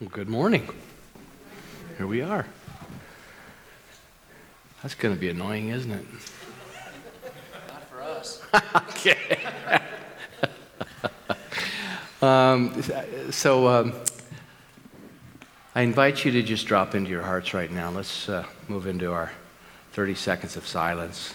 Well, 0.00 0.08
good 0.08 0.30
morning. 0.30 0.66
Here 1.98 2.06
we 2.06 2.22
are. 2.22 2.46
That's 4.82 4.94
going 4.94 5.14
to 5.14 5.20
be 5.20 5.28
annoying, 5.28 5.68
isn't 5.68 5.90
it? 5.90 6.06
Not 7.68 7.84
for 7.84 8.00
us. 8.00 8.42
okay. 8.88 9.38
um, 12.22 12.82
so 13.30 13.68
um, 13.68 13.92
I 15.74 15.82
invite 15.82 16.24
you 16.24 16.32
to 16.32 16.42
just 16.42 16.66
drop 16.66 16.94
into 16.94 17.10
your 17.10 17.20
hearts 17.20 17.52
right 17.52 17.70
now. 17.70 17.90
Let's 17.90 18.26
uh, 18.26 18.46
move 18.68 18.86
into 18.86 19.12
our 19.12 19.30
30 19.92 20.14
seconds 20.14 20.56
of 20.56 20.66
silence. 20.66 21.34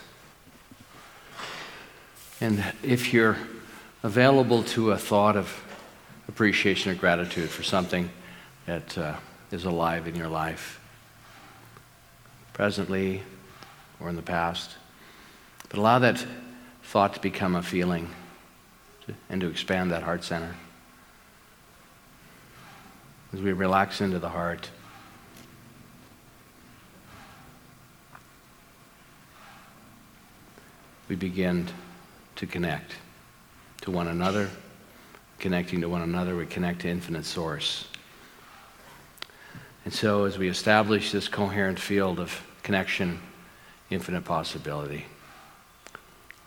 And 2.41 2.63
if 2.81 3.13
you're 3.13 3.37
available 4.01 4.63
to 4.63 4.89
a 4.89 4.97
thought 4.97 5.37
of 5.37 5.55
appreciation 6.27 6.91
or 6.91 6.95
gratitude 6.95 7.51
for 7.51 7.61
something 7.61 8.09
that 8.65 8.97
uh, 8.97 9.15
is 9.51 9.65
alive 9.65 10.07
in 10.07 10.15
your 10.15 10.27
life, 10.27 10.79
presently 12.53 13.21
or 13.99 14.09
in 14.09 14.15
the 14.15 14.21
past, 14.21 14.71
but 15.69 15.79
allow 15.79 15.99
that 15.99 16.25
thought 16.83 17.13
to 17.13 17.19
become 17.19 17.55
a 17.55 17.61
feeling 17.61 18.09
and 19.29 19.41
to 19.41 19.47
expand 19.47 19.91
that 19.91 20.03
heart 20.03 20.23
center. 20.23 20.55
As 23.33 23.41
we 23.41 23.53
relax 23.53 24.01
into 24.01 24.19
the 24.19 24.29
heart, 24.29 24.69
we 31.09 31.15
begin 31.15 31.67
to 32.35 32.47
connect 32.47 32.95
to 33.81 33.91
one 33.91 34.07
another. 34.07 34.49
Connecting 35.37 35.81
to 35.81 35.89
one 35.89 36.01
another, 36.01 36.35
we 36.35 36.45
connect 36.45 36.81
to 36.81 36.89
infinite 36.89 37.25
source. 37.25 37.87
And 39.85 39.93
so, 39.93 40.25
as 40.25 40.39
we 40.39 40.49
establish 40.49 41.11
this 41.11 41.27
coherent 41.27 41.79
field 41.79 42.19
of 42.19 42.43
connection, 42.63 43.19
infinite 43.91 44.25
possibility, 44.25 45.05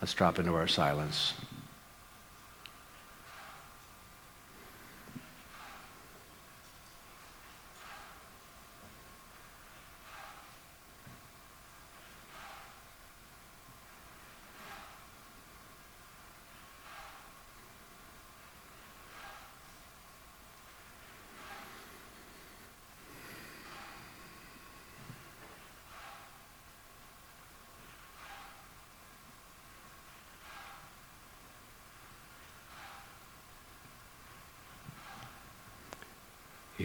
let's 0.00 0.12
drop 0.12 0.40
into 0.40 0.54
our 0.54 0.66
silence. 0.66 1.34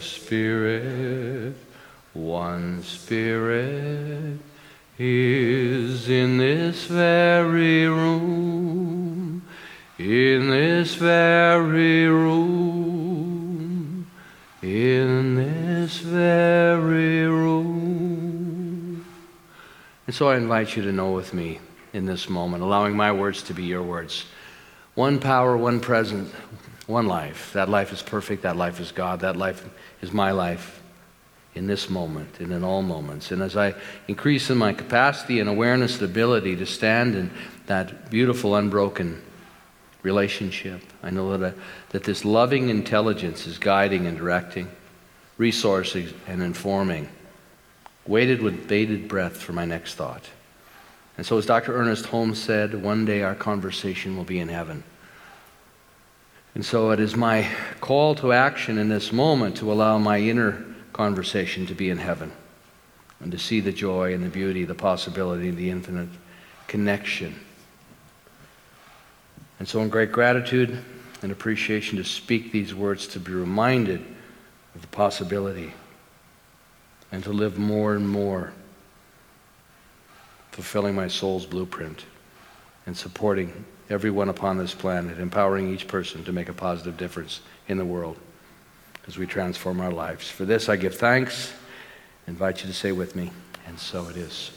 Spirit, 0.00 1.54
one 2.12 2.82
Spirit, 2.82 4.38
is 4.98 6.08
in 6.08 6.38
this 6.38 6.86
very 6.86 7.86
room, 7.86 9.42
in 9.98 10.50
this 10.50 10.94
very 10.94 12.06
room, 12.06 12.90
in 14.62 15.34
this 15.34 15.98
very 15.98 17.26
room. 17.26 19.04
And 20.06 20.14
so 20.14 20.28
I 20.28 20.36
invite 20.36 20.76
you 20.76 20.82
to 20.82 20.92
know 20.92 21.12
with 21.12 21.32
me 21.32 21.58
in 21.92 22.06
this 22.06 22.28
moment, 22.28 22.62
allowing 22.62 22.96
my 22.96 23.12
words 23.12 23.42
to 23.44 23.54
be 23.54 23.64
your 23.64 23.82
words. 23.82 24.26
One 24.94 25.18
power, 25.18 25.56
one 25.56 25.80
present, 25.80 26.32
one 26.92 27.06
life. 27.06 27.52
That 27.54 27.68
life 27.68 27.92
is 27.92 28.02
perfect. 28.02 28.42
That 28.42 28.56
life 28.56 28.78
is 28.78 28.92
God. 28.92 29.20
That 29.20 29.36
life 29.36 29.68
is 30.00 30.12
my 30.12 30.30
life 30.30 30.82
in 31.54 31.66
this 31.66 31.90
moment 31.90 32.40
and 32.40 32.52
in 32.52 32.64
all 32.64 32.82
moments. 32.82 33.30
And 33.30 33.42
as 33.42 33.56
I 33.56 33.74
increase 34.08 34.48
in 34.50 34.58
my 34.58 34.72
capacity 34.72 35.40
and 35.40 35.48
awareness 35.48 36.00
and 36.00 36.10
ability 36.10 36.56
to 36.56 36.66
stand 36.66 37.14
in 37.14 37.30
that 37.66 38.10
beautiful, 38.10 38.54
unbroken 38.56 39.20
relationship, 40.02 40.80
I 41.02 41.10
know 41.10 41.36
that, 41.36 41.54
I, 41.54 41.58
that 41.90 42.04
this 42.04 42.24
loving 42.24 42.68
intelligence 42.68 43.46
is 43.46 43.58
guiding 43.58 44.06
and 44.06 44.16
directing, 44.16 44.68
resourcing 45.38 46.12
and 46.26 46.42
informing, 46.42 47.08
waited 48.06 48.42
with 48.42 48.66
bated 48.66 49.08
breath 49.08 49.36
for 49.36 49.52
my 49.52 49.64
next 49.64 49.94
thought. 49.94 50.28
And 51.18 51.26
so, 51.26 51.36
as 51.36 51.44
Dr. 51.44 51.76
Ernest 51.76 52.06
Holmes 52.06 52.42
said, 52.42 52.82
one 52.82 53.04
day 53.04 53.22
our 53.22 53.34
conversation 53.34 54.16
will 54.16 54.24
be 54.24 54.40
in 54.40 54.48
heaven. 54.48 54.82
And 56.54 56.64
so 56.64 56.90
it 56.90 57.00
is 57.00 57.16
my 57.16 57.48
call 57.80 58.14
to 58.16 58.32
action 58.32 58.78
in 58.78 58.88
this 58.88 59.12
moment 59.12 59.56
to 59.58 59.72
allow 59.72 59.98
my 59.98 60.18
inner 60.18 60.64
conversation 60.92 61.66
to 61.66 61.74
be 61.74 61.88
in 61.88 61.96
heaven 61.96 62.30
and 63.20 63.32
to 63.32 63.38
see 63.38 63.60
the 63.60 63.72
joy 63.72 64.12
and 64.12 64.22
the 64.22 64.28
beauty, 64.28 64.64
the 64.64 64.74
possibility, 64.74 65.50
the 65.50 65.70
infinite 65.70 66.10
connection. 66.66 67.34
And 69.58 69.68
so, 69.68 69.80
in 69.80 69.88
great 69.88 70.12
gratitude 70.12 70.76
and 71.22 71.30
appreciation, 71.30 71.96
to 71.98 72.04
speak 72.04 72.50
these 72.50 72.74
words, 72.74 73.06
to 73.08 73.20
be 73.20 73.32
reminded 73.32 74.04
of 74.74 74.80
the 74.80 74.88
possibility, 74.88 75.72
and 77.12 77.22
to 77.22 77.32
live 77.32 77.58
more 77.58 77.94
and 77.94 78.08
more, 78.08 78.52
fulfilling 80.50 80.94
my 80.96 81.06
soul's 81.06 81.46
blueprint 81.46 82.04
and 82.86 82.96
supporting 82.96 83.64
everyone 83.90 84.28
upon 84.28 84.58
this 84.58 84.74
planet, 84.74 85.18
empowering 85.18 85.72
each 85.72 85.86
person 85.86 86.24
to 86.24 86.32
make 86.32 86.48
a 86.48 86.52
positive 86.52 86.96
difference 86.96 87.40
in 87.68 87.78
the 87.78 87.84
world 87.84 88.16
as 89.06 89.18
we 89.18 89.26
transform 89.26 89.80
our 89.80 89.90
lives. 89.90 90.30
For 90.30 90.44
this, 90.44 90.68
I 90.68 90.76
give 90.76 90.96
thanks. 90.96 91.52
Invite 92.26 92.62
you 92.62 92.68
to 92.68 92.74
say 92.74 92.92
with 92.92 93.16
me, 93.16 93.30
and 93.66 93.78
so 93.78 94.08
it 94.08 94.16
is. 94.16 94.52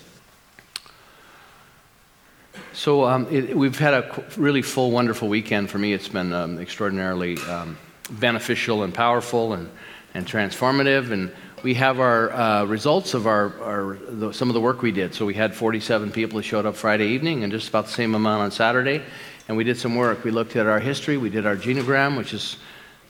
So 2.74 3.06
um, 3.06 3.28
it, 3.32 3.56
we've 3.56 3.78
had 3.78 3.94
a 3.94 4.24
really 4.38 4.62
full, 4.62 4.92
wonderful 4.92 5.28
weekend. 5.28 5.70
For 5.70 5.78
me, 5.78 5.94
it's 5.94 6.08
been 6.08 6.32
um, 6.32 6.60
extraordinarily 6.60 7.38
um, 7.50 7.78
beneficial 8.10 8.84
and 8.84 8.94
powerful 8.94 9.54
and, 9.54 9.70
and 10.14 10.26
transformative. 10.26 11.12
And 11.12 11.34
we 11.64 11.74
have 11.76 12.00
our 12.00 12.32
uh, 12.32 12.66
results 12.66 13.14
of 13.14 13.28
our, 13.28 13.54
our 13.62 13.98
the, 14.10 14.32
some 14.34 14.50
of 14.50 14.54
the 14.54 14.62
work 14.62 14.82
we 14.82 14.92
did. 14.92 15.14
So 15.14 15.26
we 15.26 15.34
had 15.34 15.56
47 15.56 16.12
people 16.12 16.40
who 16.40 16.44
showed 16.44 16.66
up 16.66 16.76
Friday 16.76 17.08
evening, 17.08 17.44
and 17.44 17.52
just 17.52 17.70
about 17.70 17.86
the 17.86 17.92
same 17.92 18.16
amount 18.16 18.42
on 18.42 18.52
Saturday. 18.52 19.02
And 19.48 19.58
we 19.58 19.64
did 19.64 19.78
some 19.78 19.96
work. 19.96 20.24
We 20.24 20.32
looked 20.32 20.56
at 20.56 20.66
our 20.66 20.80
history. 20.80 21.18
We 21.18 21.30
did 21.30 21.46
our 21.46 21.56
genogram, 21.56 22.18
which 22.18 22.34
is 22.34 22.58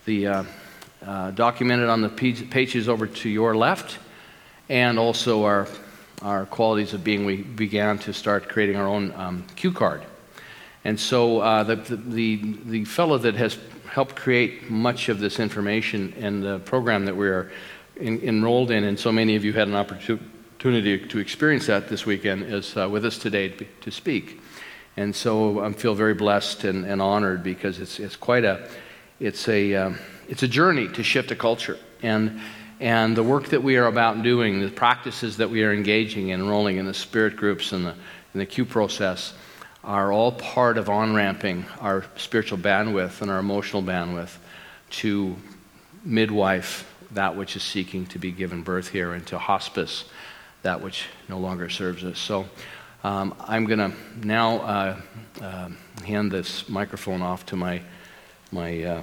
the 0.06 0.28
uh, 0.28 0.44
uh, 1.06 1.32
documented 1.32 1.90
on 1.90 2.02
the 2.02 2.10
pages 2.10 2.90
over 2.90 3.08
to 3.08 3.30
your 3.30 3.56
left, 3.56 3.98
and 4.70 5.00
also 5.00 5.44
our 5.44 5.68
our 6.22 6.46
qualities 6.46 6.94
of 6.94 7.04
being. 7.04 7.26
We 7.26 7.38
began 7.38 7.98
to 8.00 8.14
start 8.14 8.50
creating 8.50 8.78
our 8.78 8.88
own 8.88 9.14
um, 9.16 9.46
cue 9.56 9.72
card. 9.72 10.04
And 10.86 11.00
so 11.00 11.40
uh, 11.40 11.64
the, 11.64 11.76
the, 11.76 12.58
the 12.66 12.86
fellow 12.86 13.18
that 13.18 13.34
has 13.36 13.58
helped 13.90 14.16
create 14.16 14.70
much 14.70 15.10
of 15.10 15.20
this 15.20 15.40
information 15.40 16.14
and 16.20 16.44
the 16.44 16.60
program 16.60 17.06
that 17.06 17.16
we 17.16 17.28
are 17.28 17.52
in, 17.98 18.20
enrolled 18.22 18.72
in, 18.72 18.84
and 18.84 19.00
so 19.00 19.12
many 19.12 19.36
of 19.36 19.44
you 19.44 19.54
had 19.54 19.68
an 19.68 19.76
opportunity 19.76 21.00
to 21.08 21.20
experience 21.20 21.68
that 21.68 21.88
this 21.88 22.06
weekend, 22.06 22.44
is 22.44 22.76
uh, 22.76 22.90
with 22.90 23.06
us 23.06 23.18
today 23.18 23.50
to, 23.82 23.92
speak. 23.92 24.42
And 24.98 25.16
so 25.16 25.60
I 25.60 25.72
feel 25.74 25.94
very 25.94 26.14
blessed 26.14 26.64
and, 26.64 26.86
and, 26.86 27.02
honored 27.02 27.44
because 27.44 27.80
it's, 27.80 28.00
it's 28.00 28.16
quite 28.16 28.46
a, 28.46 28.68
it's 29.20 29.48
a, 29.48 29.76
um, 29.76 30.00
it's 30.28 30.44
a 30.44 30.48
journey 30.48 30.88
to 30.90 31.04
shift 31.04 31.32
a 31.32 31.36
culture. 31.36 31.78
And, 32.02 32.40
and 32.80 33.16
the 33.16 33.24
work 33.24 33.48
that 33.48 33.64
we 33.64 33.78
are 33.78 33.88
about 33.88 34.24
doing, 34.24 34.62
the 34.62 34.70
practices 34.70 35.38
that 35.38 35.50
we 35.50 35.64
are 35.64 35.74
engaging 35.74 36.30
in, 36.30 36.42
enrolling 36.42 36.78
in 36.78 36.86
the 36.86 36.94
spirit 36.94 37.36
groups 37.36 37.72
and 37.72 37.86
the, 37.86 37.96
and 38.34 38.42
the 38.42 38.46
Q 38.46 38.66
process, 38.66 39.34
are 39.84 40.12
all 40.12 40.32
part 40.32 40.78
of 40.78 40.90
on 40.90 41.14
ramping 41.14 41.66
our 41.80 42.06
spiritual 42.16 42.58
bandwidth 42.58 43.22
and 43.22 43.30
our 43.30 43.40
emotional 43.40 43.84
bandwidth 43.84 44.36
to 44.90 45.36
midwife 46.04 46.92
that 47.12 47.36
which 47.36 47.56
is 47.56 47.64
seeking 47.64 48.06
to 48.08 48.20
be 48.20 48.32
given 48.32 48.64
birth 48.64 48.90
here, 48.90 49.14
and 49.14 49.26
to 49.28 49.38
hospice 49.38 50.06
that 50.62 50.82
which 50.82 51.06
no 51.30 51.38
longer 51.38 51.70
serves 51.70 52.04
us. 52.04 52.20
So 52.20 52.46
um, 53.04 53.36
I'm 53.40 53.66
going 53.66 53.80
to 53.80 53.92
now 54.24 54.58
uh, 54.58 55.02
uh, 55.42 55.70
hand 56.04 56.32
this 56.32 56.68
microphone 56.68 57.22
off 57.22 57.46
to 57.48 57.56
my, 57.56 57.82
my, 58.52 58.84
uh, 58.84 59.02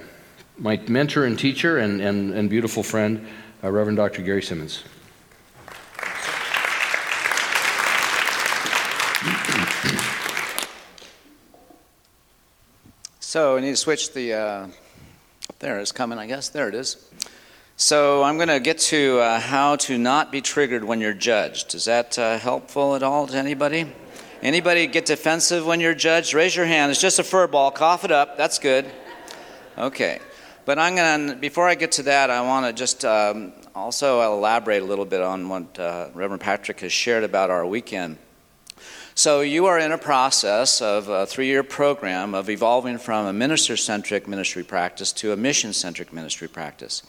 my 0.58 0.76
mentor 0.88 1.24
and 1.24 1.38
teacher 1.38 1.78
and, 1.78 2.00
and, 2.00 2.34
and 2.34 2.50
beautiful 2.50 2.82
friend, 2.82 3.26
uh, 3.62 3.70
Reverend 3.70 3.96
Dr. 3.96 4.22
Gary 4.22 4.42
Simmons. 4.42 4.82
So 13.20 13.54
we 13.54 13.62
need 13.62 13.70
to 13.70 13.76
switch 13.76 14.12
the. 14.12 14.34
Uh, 14.34 14.66
there 15.58 15.78
it's 15.78 15.90
coming, 15.90 16.18
I 16.18 16.26
guess. 16.26 16.50
There 16.50 16.68
it 16.68 16.74
is. 16.74 17.08
So 17.76 18.22
I'm 18.22 18.36
going 18.36 18.48
to 18.48 18.60
get 18.60 18.78
to 18.78 19.18
uh, 19.18 19.40
how 19.40 19.76
to 19.76 19.96
not 19.96 20.30
be 20.30 20.40
triggered 20.42 20.84
when 20.84 21.00
you're 21.00 21.14
judged. 21.14 21.74
Is 21.74 21.86
that 21.86 22.18
uh, 22.18 22.38
helpful 22.38 22.94
at 22.94 23.02
all 23.02 23.26
to 23.26 23.36
anybody? 23.36 23.90
Anybody 24.42 24.86
get 24.86 25.06
defensive 25.06 25.64
when 25.64 25.80
you're 25.80 25.94
judged? 25.94 26.34
Raise 26.34 26.54
your 26.54 26.66
hand. 26.66 26.90
It's 26.90 27.00
just 27.00 27.18
a 27.18 27.24
fur 27.24 27.46
ball. 27.46 27.70
Cough 27.70 28.04
it 28.04 28.12
up. 28.12 28.36
That's 28.36 28.58
good. 28.58 28.84
Okay. 29.78 30.20
But 30.64 30.78
I'm 30.78 30.96
going 30.96 31.28
to, 31.28 31.36
before 31.36 31.66
I 31.66 31.74
get 31.74 31.92
to 31.92 32.02
that, 32.04 32.28
I 32.28 32.42
want 32.42 32.66
to 32.66 32.72
just 32.72 33.04
um, 33.04 33.52
also 33.74 34.20
elaborate 34.20 34.82
a 34.82 34.86
little 34.86 35.06
bit 35.06 35.22
on 35.22 35.48
what 35.48 35.78
uh, 35.78 36.08
Reverend 36.12 36.42
Patrick 36.42 36.80
has 36.80 36.92
shared 36.92 37.24
about 37.24 37.50
our 37.50 37.66
weekend. 37.66 38.18
So, 39.14 39.40
you 39.42 39.66
are 39.66 39.78
in 39.78 39.92
a 39.92 39.98
process 39.98 40.80
of 40.80 41.08
a 41.08 41.26
three 41.26 41.46
year 41.46 41.62
program 41.62 42.34
of 42.34 42.48
evolving 42.48 42.96
from 42.96 43.26
a 43.26 43.32
minister 43.32 43.76
centric 43.76 44.26
ministry 44.26 44.62
practice 44.62 45.12
to 45.14 45.32
a 45.32 45.36
mission 45.36 45.72
centric 45.72 46.12
ministry 46.12 46.48
practice. 46.48 47.02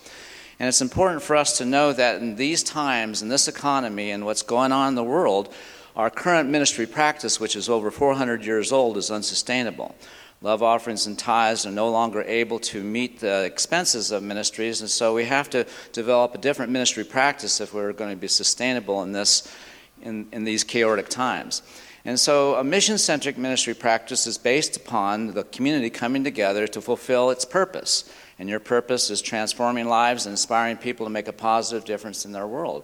And 0.63 0.69
it's 0.69 0.79
important 0.79 1.21
for 1.21 1.35
us 1.35 1.57
to 1.57 1.65
know 1.65 1.91
that 1.91 2.21
in 2.21 2.37
these 2.37 2.63
times, 2.63 3.21
in 3.21 3.27
this 3.27 3.49
economy, 3.49 4.11
and 4.11 4.25
what's 4.25 4.43
going 4.43 4.71
on 4.71 4.87
in 4.87 4.95
the 4.95 5.03
world, 5.03 5.53
our 5.93 6.09
current 6.09 6.49
ministry 6.49 6.87
practice, 6.87 7.37
which 7.37 7.57
is 7.57 7.67
over 7.67 7.91
400 7.91 8.45
years 8.45 8.71
old, 8.71 8.95
is 8.95 9.11
unsustainable. 9.11 9.93
Love 10.41 10.63
offerings 10.63 11.05
and 11.05 11.19
tithes 11.19 11.65
are 11.65 11.71
no 11.71 11.91
longer 11.91 12.21
able 12.21 12.59
to 12.59 12.81
meet 12.81 13.19
the 13.19 13.43
expenses 13.43 14.09
of 14.11 14.23
ministries, 14.23 14.79
and 14.79 14.89
so 14.89 15.13
we 15.13 15.25
have 15.25 15.49
to 15.49 15.67
develop 15.91 16.33
a 16.33 16.37
different 16.37 16.71
ministry 16.71 17.03
practice 17.03 17.59
if 17.59 17.73
we're 17.73 17.91
going 17.91 18.11
to 18.11 18.15
be 18.15 18.29
sustainable 18.29 19.03
in, 19.03 19.11
this, 19.11 19.53
in, 20.01 20.29
in 20.31 20.45
these 20.45 20.63
chaotic 20.63 21.09
times. 21.09 21.61
And 22.05 22.17
so, 22.17 22.55
a 22.55 22.63
mission 22.63 22.97
centric 22.97 23.37
ministry 23.37 23.73
practice 23.73 24.27
is 24.27 24.37
based 24.37 24.77
upon 24.77 25.33
the 25.33 25.43
community 25.43 25.89
coming 25.89 26.23
together 26.23 26.67
to 26.67 26.79
fulfill 26.79 27.31
its 27.31 27.43
purpose. 27.43 28.09
And 28.39 28.49
your 28.49 28.59
purpose 28.59 29.09
is 29.09 29.21
transforming 29.21 29.87
lives 29.87 30.25
and 30.25 30.33
inspiring 30.33 30.77
people 30.77 31.05
to 31.05 31.09
make 31.09 31.27
a 31.27 31.33
positive 31.33 31.85
difference 31.85 32.25
in 32.25 32.31
their 32.31 32.47
world. 32.47 32.83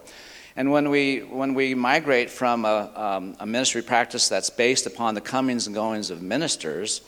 And 0.56 0.72
when 0.72 0.90
we, 0.90 1.20
when 1.20 1.54
we 1.54 1.74
migrate 1.76 2.30
from 2.30 2.66
a, 2.66 2.92
um, 2.96 3.36
a 3.40 3.46
ministry 3.46 3.82
practice 3.82 4.28
that's 4.30 4.50
based 4.50 4.86
upon 4.86 5.16
the 5.16 5.22
comings 5.22 5.68
and 5.68 5.76
goings 5.76 6.10
of 6.10 6.22
ministers, 6.22 7.02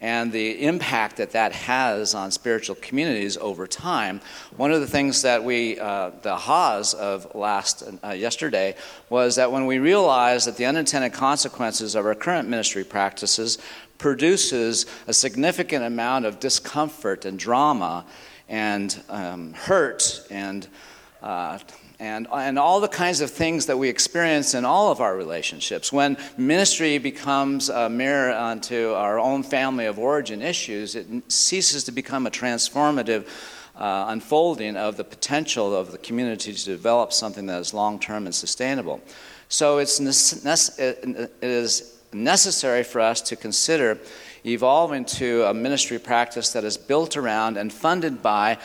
and 0.00 0.30
the 0.30 0.62
impact 0.64 1.16
that 1.16 1.30
that 1.30 1.52
has 1.52 2.14
on 2.14 2.30
spiritual 2.30 2.74
communities 2.76 3.36
over 3.38 3.66
time. 3.66 4.20
One 4.56 4.70
of 4.70 4.80
the 4.80 4.86
things 4.86 5.22
that 5.22 5.42
we, 5.42 5.80
uh, 5.80 6.10
the 6.22 6.36
Haas 6.36 6.92
of 6.92 7.34
last 7.34 7.82
uh, 8.04 8.10
yesterday, 8.10 8.74
was 9.08 9.36
that 9.36 9.50
when 9.50 9.64
we 9.64 9.78
realized 9.78 10.46
that 10.48 10.58
the 10.58 10.66
unintended 10.66 11.14
consequences 11.14 11.94
of 11.94 12.04
our 12.04 12.14
current 12.14 12.48
ministry 12.48 12.84
practices 12.84 13.58
produces 13.98 14.86
a 15.06 15.12
significant 15.12 15.84
amount 15.84 16.24
of 16.24 16.40
discomfort 16.40 17.24
and 17.24 17.38
drama 17.38 18.04
and 18.48 19.02
um, 19.08 19.52
hurt 19.52 20.26
and 20.30 20.68
uh, 21.22 21.58
and, 21.98 22.26
and 22.30 22.58
all 22.58 22.80
the 22.80 22.88
kinds 22.88 23.20
of 23.20 23.30
things 23.30 23.66
that 23.66 23.78
we 23.78 23.88
experience 23.88 24.54
in 24.54 24.64
all 24.64 24.92
of 24.92 25.00
our 25.00 25.16
relationships. 25.16 25.90
When 25.92 26.18
ministry 26.36 26.98
becomes 26.98 27.70
a 27.70 27.88
mirror 27.88 28.34
onto 28.34 28.92
our 28.92 29.18
own 29.18 29.42
family 29.42 29.86
of 29.86 29.98
origin 29.98 30.42
issues, 30.42 30.94
it 30.94 31.06
ceases 31.32 31.84
to 31.84 31.92
become 31.92 32.26
a 32.26 32.30
transformative 32.30 33.26
uh, 33.76 34.06
unfolding 34.08 34.76
of 34.76 34.96
the 34.96 35.04
potential 35.04 35.74
of 35.74 35.92
the 35.92 35.98
community 35.98 36.52
to 36.52 36.64
develop 36.64 37.12
something 37.12 37.46
that 37.46 37.60
is 37.60 37.74
long 37.74 37.98
term 37.98 38.26
and 38.26 38.34
sustainable. 38.34 39.00
So 39.48 39.78
it's 39.78 40.00
it 40.00 41.34
is 41.40 41.95
necessary 42.12 42.82
for 42.82 43.00
us 43.00 43.20
to 43.22 43.36
consider 43.36 43.98
evolving 44.44 45.04
to 45.04 45.44
a 45.44 45.54
ministry 45.54 45.98
practice 45.98 46.52
that 46.52 46.64
is 46.64 46.76
built 46.76 47.16
around 47.16 47.56
and 47.56 47.72
funded 47.72 48.22
by 48.22 48.58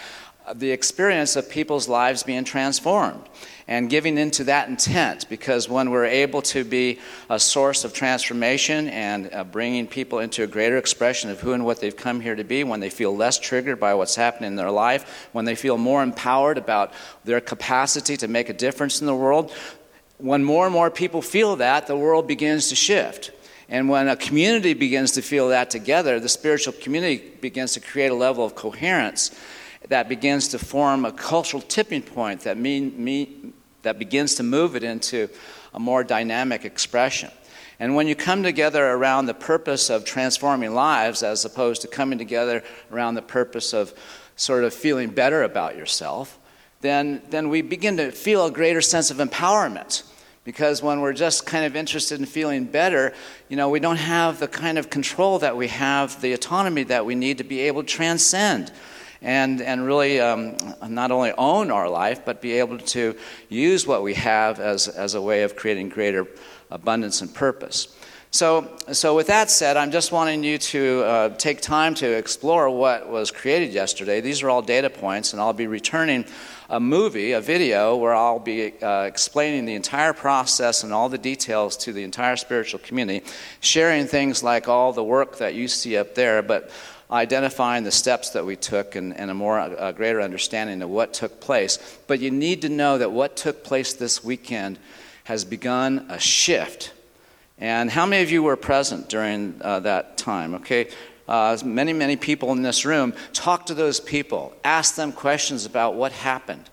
the 0.56 0.72
experience 0.72 1.36
of 1.36 1.50
people's 1.50 1.88
lives 1.88 2.24
being 2.24 2.44
transformed 2.44 3.24
and 3.68 3.90
giving 3.90 4.18
into 4.18 4.44
that 4.46 4.68
intent. 4.68 5.30
Because 5.30 5.70
when 5.70 5.92
we're 5.92 6.06
able 6.06 6.42
to 6.44 6.64
be 6.64 7.00
a 7.30 7.40
source 7.40 7.84
of 7.84 7.94
transformation 7.94 8.90
and 8.90 9.32
uh, 9.32 9.44
bringing 9.44 9.88
people 9.88 10.20
into 10.20 10.44
a 10.44 10.48
greater 10.48 10.78
expression 10.78 11.30
of 11.30 11.40
who 11.40 11.54
and 11.54 11.64
what 11.64 11.80
they've 11.80 11.96
come 11.96 12.20
here 12.20 12.36
to 12.36 12.44
be 12.44 12.64
when 12.64 12.80
they 12.80 12.90
feel 12.90 13.16
less 13.16 13.40
triggered 13.40 13.80
by 13.80 13.94
what's 13.94 14.16
happening 14.16 14.48
in 14.48 14.56
their 14.56 14.72
life 14.72 15.30
when 15.32 15.46
they 15.46 15.56
feel 15.56 15.78
more 15.78 16.02
empowered 16.04 16.58
about 16.58 16.92
their 17.24 17.40
capacity 17.40 18.18
to 18.18 18.28
make 18.28 18.50
a 18.50 18.54
difference 18.54 19.00
in 19.00 19.08
the 19.08 19.16
world 19.16 19.54
when 20.22 20.44
more 20.44 20.66
and 20.66 20.74
more 20.74 20.90
people 20.90 21.22
feel 21.22 21.56
that 21.58 21.88
the 21.88 21.96
world 21.96 22.28
begins 22.28 22.70
to 22.70 22.76
shift 22.76 23.32
and 23.70 23.88
when 23.88 24.10
a 24.10 24.16
community 24.16 24.74
begins 24.74 25.14
to 25.14 25.22
feel 25.22 25.50
that 25.50 25.70
together 25.70 26.20
the 26.20 26.30
spiritual 26.30 26.74
community 26.74 27.32
begins 27.42 27.74
to 27.74 27.80
create 27.80 28.12
a 28.12 28.16
level 28.16 28.46
of 28.46 28.56
coherence 28.56 29.32
that 29.88 30.08
begins 30.08 30.50
to 30.50 30.60
form 30.60 31.06
a 31.06 31.12
cultural 31.12 31.62
tipping 31.62 32.02
point 32.02 32.42
that, 32.42 32.58
mean, 32.58 33.54
that 33.82 33.98
begins 33.98 34.36
to 34.36 34.44
move 34.44 34.76
it 34.76 34.84
into 34.84 35.28
a 35.74 35.80
more 35.80 36.04
dynamic 36.04 36.66
expression. 36.66 37.32
And 37.80 37.96
when 37.96 38.08
you 38.08 38.16
come 38.16 38.44
together 38.44 38.86
around 38.86 39.26
the 39.26 39.34
purpose 39.34 39.90
of 39.90 40.06
transforming 40.06 40.76
lives, 40.76 41.24
as 41.24 41.46
opposed 41.46 41.82
to 41.82 41.88
coming 41.88 42.20
together 42.20 42.64
around 42.92 43.16
the 43.16 43.24
purpose 43.24 43.74
of 43.74 43.94
sort 44.36 44.64
of 44.64 44.74
feeling 44.74 45.10
better 45.10 45.42
about 45.44 45.76
yourself, 45.76 46.38
then, 46.82 47.22
then 47.30 47.50
we 47.50 47.62
begin 47.62 47.98
to 47.98 48.12
feel 48.12 48.46
a 48.46 48.52
greater 48.52 48.82
sense 48.82 49.10
of 49.10 49.18
empowerment. 49.18 50.04
Because 50.44 50.82
when 50.82 51.02
we're 51.02 51.14
just 51.14 51.46
kind 51.46 51.66
of 51.66 51.76
interested 51.76 52.20
in 52.20 52.26
feeling 52.26 52.66
better, 52.66 53.14
you 53.48 53.56
know, 53.56 53.70
we 53.70 53.80
don't 53.80 53.98
have 53.98 54.40
the 54.40 54.48
kind 54.48 54.78
of 54.78 54.90
control 54.90 55.38
that 55.40 55.56
we 55.56 55.68
have, 55.68 56.20
the 56.22 56.34
autonomy 56.34 56.84
that 56.84 57.06
we 57.06 57.14
need 57.14 57.38
to 57.38 57.44
be 57.44 57.62
able 57.62 57.84
to 57.84 57.88
transcend 57.88 58.72
and, 59.22 59.62
and 59.62 59.86
really 59.86 60.20
um, 60.20 60.58
not 60.88 61.12
only 61.12 61.32
own 61.38 61.70
our 61.70 61.88
life, 61.88 62.26
but 62.26 62.42
be 62.42 62.54
able 62.54 62.80
to 62.80 63.16
use 63.50 63.86
what 63.86 64.02
we 64.02 64.16
have 64.16 64.60
as, 64.60 64.88
as 64.88 65.14
a 65.14 65.22
way 65.22 65.44
of 65.44 65.56
creating 65.56 65.90
greater 65.90 66.26
abundance 66.72 67.22
and 67.22 67.34
purpose. 67.34 67.96
So, 68.34 68.72
so 68.94 69.14
with 69.14 69.28
that 69.28 69.52
said, 69.52 69.76
I'm 69.76 69.92
just 69.92 70.14
wanting 70.14 70.42
you 70.42 70.58
to 70.58 71.04
uh, 71.04 71.30
take 71.36 71.60
time 71.60 71.94
to 71.96 72.10
explore 72.10 72.70
what 72.70 73.10
was 73.10 73.30
created 73.30 73.74
yesterday. 73.74 74.22
These 74.22 74.42
are 74.42 74.50
all 74.50 74.62
data 74.62 74.90
points, 74.90 75.34
and 75.34 75.42
I'll 75.42 75.52
be 75.52 75.68
returning 75.68 76.24
a 76.70 76.80
movie, 76.80 77.34
a 77.34 77.42
video, 77.42 77.98
where 77.98 78.16
I'll 78.16 78.40
be 78.40 78.82
uh, 78.82 79.02
explaining 79.02 79.66
the 79.66 79.76
entire 79.76 80.14
process 80.14 80.86
and 80.86 80.94
all 80.94 81.10
the 81.10 81.18
details 81.18 81.76
to 81.78 81.92
the 81.92 82.04
entire 82.06 82.38
spiritual 82.38 82.80
community, 82.80 83.26
sharing 83.60 84.08
things 84.08 84.42
like 84.42 84.70
all 84.70 84.94
the 84.94 85.04
work 85.04 85.40
that 85.40 85.54
you 85.54 85.68
see 85.68 85.98
up 85.98 86.16
there, 86.16 86.42
but 86.42 86.72
identifying 87.12 87.84
the 87.84 87.92
steps 87.92 88.30
that 88.30 88.46
we 88.46 88.56
took 88.56 88.96
and, 88.96 89.14
and 89.18 89.30
a 89.30 89.34
more 89.34 89.60
a 89.60 89.92
greater 89.92 90.22
understanding 90.22 90.82
of 90.82 90.90
what 90.90 91.14
took 91.14 91.42
place. 91.42 92.00
But 92.08 92.22
you 92.22 92.32
need 92.32 92.62
to 92.62 92.70
know 92.70 92.98
that 92.98 93.12
what 93.12 93.36
took 93.36 93.66
place 93.66 93.94
this 93.94 94.24
weekend 94.24 94.80
has 95.26 95.44
begun 95.44 96.06
a 96.08 96.18
shift. 96.18 96.94
And 97.62 97.92
how 97.92 98.08
many 98.08 98.24
of 98.24 98.32
you 98.32 98.42
were 98.42 98.56
present 98.56 99.08
during 99.08 99.62
uh, 99.62 99.82
that 99.82 100.18
time? 100.18 100.56
Okay, 100.56 100.90
uh, 101.28 101.56
many, 101.64 101.94
many 101.94 102.16
people 102.16 102.52
in 102.52 102.64
this 102.64 102.86
room. 102.86 103.14
Talk 103.34 103.68
to 103.68 103.76
those 103.76 104.00
people, 104.00 104.54
ask 104.64 104.96
them 104.96 105.12
questions 105.12 105.68
about 105.68 105.94
what 105.94 106.12
happened. 106.12 106.68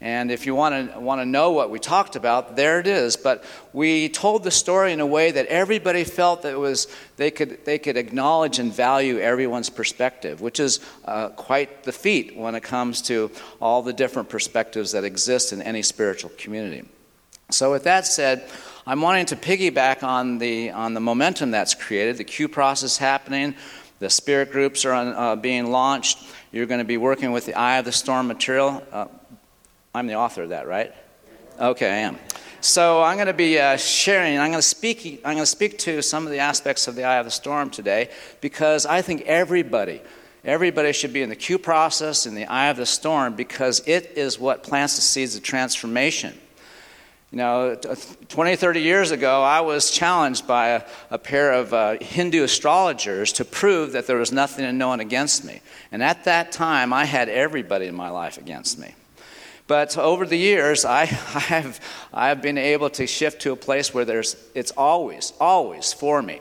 And 0.00 0.30
if 0.30 0.46
you 0.46 0.54
want 0.54 0.92
to, 0.92 1.00
want 1.00 1.20
to 1.20 1.26
know 1.26 1.50
what 1.50 1.68
we 1.68 1.78
talked 1.78 2.16
about, 2.16 2.56
there 2.56 2.78
it 2.78 2.86
is. 2.86 3.16
But 3.16 3.44
we 3.72 4.08
told 4.08 4.44
the 4.44 4.50
story 4.50 4.92
in 4.92 5.00
a 5.00 5.06
way 5.06 5.32
that 5.32 5.46
everybody 5.46 6.04
felt 6.04 6.42
that 6.42 6.56
was, 6.56 6.86
they, 7.16 7.30
could, 7.30 7.66
they 7.66 7.78
could 7.78 7.98
acknowledge 7.98 8.58
and 8.58 8.72
value 8.72 9.18
everyone's 9.18 9.68
perspective, 9.68 10.40
which 10.40 10.58
is 10.58 10.80
uh, 11.04 11.28
quite 11.30 11.82
the 11.82 11.92
feat 11.92 12.34
when 12.36 12.54
it 12.54 12.62
comes 12.62 13.02
to 13.02 13.30
all 13.60 13.82
the 13.82 13.92
different 13.92 14.30
perspectives 14.30 14.92
that 14.92 15.04
exist 15.04 15.52
in 15.52 15.60
any 15.60 15.82
spiritual 15.82 16.30
community. 16.38 16.88
So, 17.50 17.72
with 17.72 17.84
that 17.84 18.06
said, 18.06 18.48
I'm 18.86 19.00
wanting 19.02 19.26
to 19.26 19.36
piggyback 19.36 20.02
on 20.02 20.38
the, 20.38 20.70
on 20.70 20.94
the 20.94 21.00
momentum 21.00 21.50
that's 21.50 21.74
created, 21.74 22.16
the 22.16 22.24
Q 22.24 22.48
process 22.48 22.96
happening, 22.96 23.54
the 23.98 24.08
spirit 24.08 24.50
groups 24.50 24.84
are 24.84 24.92
on, 24.92 25.08
uh, 25.08 25.36
being 25.36 25.70
launched. 25.70 26.24
You're 26.50 26.66
going 26.66 26.78
to 26.78 26.86
be 26.86 26.96
working 26.96 27.32
with 27.32 27.46
the 27.46 27.54
I 27.54 27.78
of 27.78 27.84
the 27.84 27.92
Storm 27.92 28.26
material. 28.26 28.82
Uh, 28.90 29.06
I'm 29.94 30.06
the 30.06 30.14
author 30.14 30.42
of 30.42 30.48
that, 30.48 30.66
right? 30.66 30.94
Okay, 31.58 31.90
I 31.90 31.96
am. 31.98 32.18
So 32.62 33.02
I'm 33.02 33.16
going 33.16 33.26
to 33.26 33.34
be 33.34 33.58
uh, 33.58 33.76
sharing. 33.76 34.38
I'm 34.38 34.50
going 34.50 34.58
to 34.58 34.62
speak. 34.62 35.20
I'm 35.24 35.34
going 35.34 35.38
to 35.38 35.46
speak 35.46 35.78
to 35.80 36.02
some 36.02 36.24
of 36.24 36.32
the 36.32 36.38
aspects 36.38 36.88
of 36.88 36.94
the 36.94 37.04
I 37.04 37.16
of 37.16 37.26
the 37.26 37.30
storm 37.30 37.70
today 37.70 38.10
because 38.40 38.86
I 38.86 39.02
think 39.02 39.22
everybody, 39.22 40.00
Everybody 40.44 40.92
should 40.92 41.12
be 41.12 41.20
in 41.20 41.28
the 41.28 41.36
Q 41.36 41.58
process, 41.58 42.24
in 42.24 42.34
the 42.34 42.46
I 42.46 42.68
of 42.68 42.78
the 42.78 42.86
storm, 42.86 43.34
because 43.34 43.82
it 43.86 44.12
is 44.16 44.38
what 44.38 44.62
plants 44.62 44.96
the 44.96 45.02
seeds 45.02 45.36
of 45.36 45.42
transformation. 45.42 46.38
You 47.32 47.36
know, 47.36 47.76
20, 47.76 48.56
30 48.56 48.80
years 48.80 49.12
ago, 49.12 49.44
I 49.44 49.60
was 49.60 49.92
challenged 49.92 50.48
by 50.48 50.70
a, 50.70 50.82
a 51.12 51.18
pair 51.18 51.52
of 51.52 51.72
uh, 51.72 51.96
Hindu 52.00 52.42
astrologers 52.42 53.32
to 53.34 53.44
prove 53.44 53.92
that 53.92 54.08
there 54.08 54.16
was 54.16 54.32
nothing 54.32 54.64
and 54.64 54.78
no 54.78 54.88
one 54.88 54.98
against 54.98 55.44
me. 55.44 55.60
And 55.92 56.02
at 56.02 56.24
that 56.24 56.50
time, 56.50 56.92
I 56.92 57.04
had 57.04 57.28
everybody 57.28 57.86
in 57.86 57.94
my 57.94 58.10
life 58.10 58.36
against 58.36 58.80
me. 58.80 58.96
But 59.68 59.96
over 59.96 60.26
the 60.26 60.36
years, 60.36 60.84
I, 60.84 61.02
I, 61.02 61.04
have, 61.04 61.80
I 62.12 62.28
have 62.30 62.42
been 62.42 62.58
able 62.58 62.90
to 62.90 63.06
shift 63.06 63.42
to 63.42 63.52
a 63.52 63.56
place 63.56 63.94
where 63.94 64.04
there's, 64.04 64.34
it's 64.56 64.72
always, 64.72 65.32
always 65.38 65.92
for 65.92 66.20
me. 66.20 66.40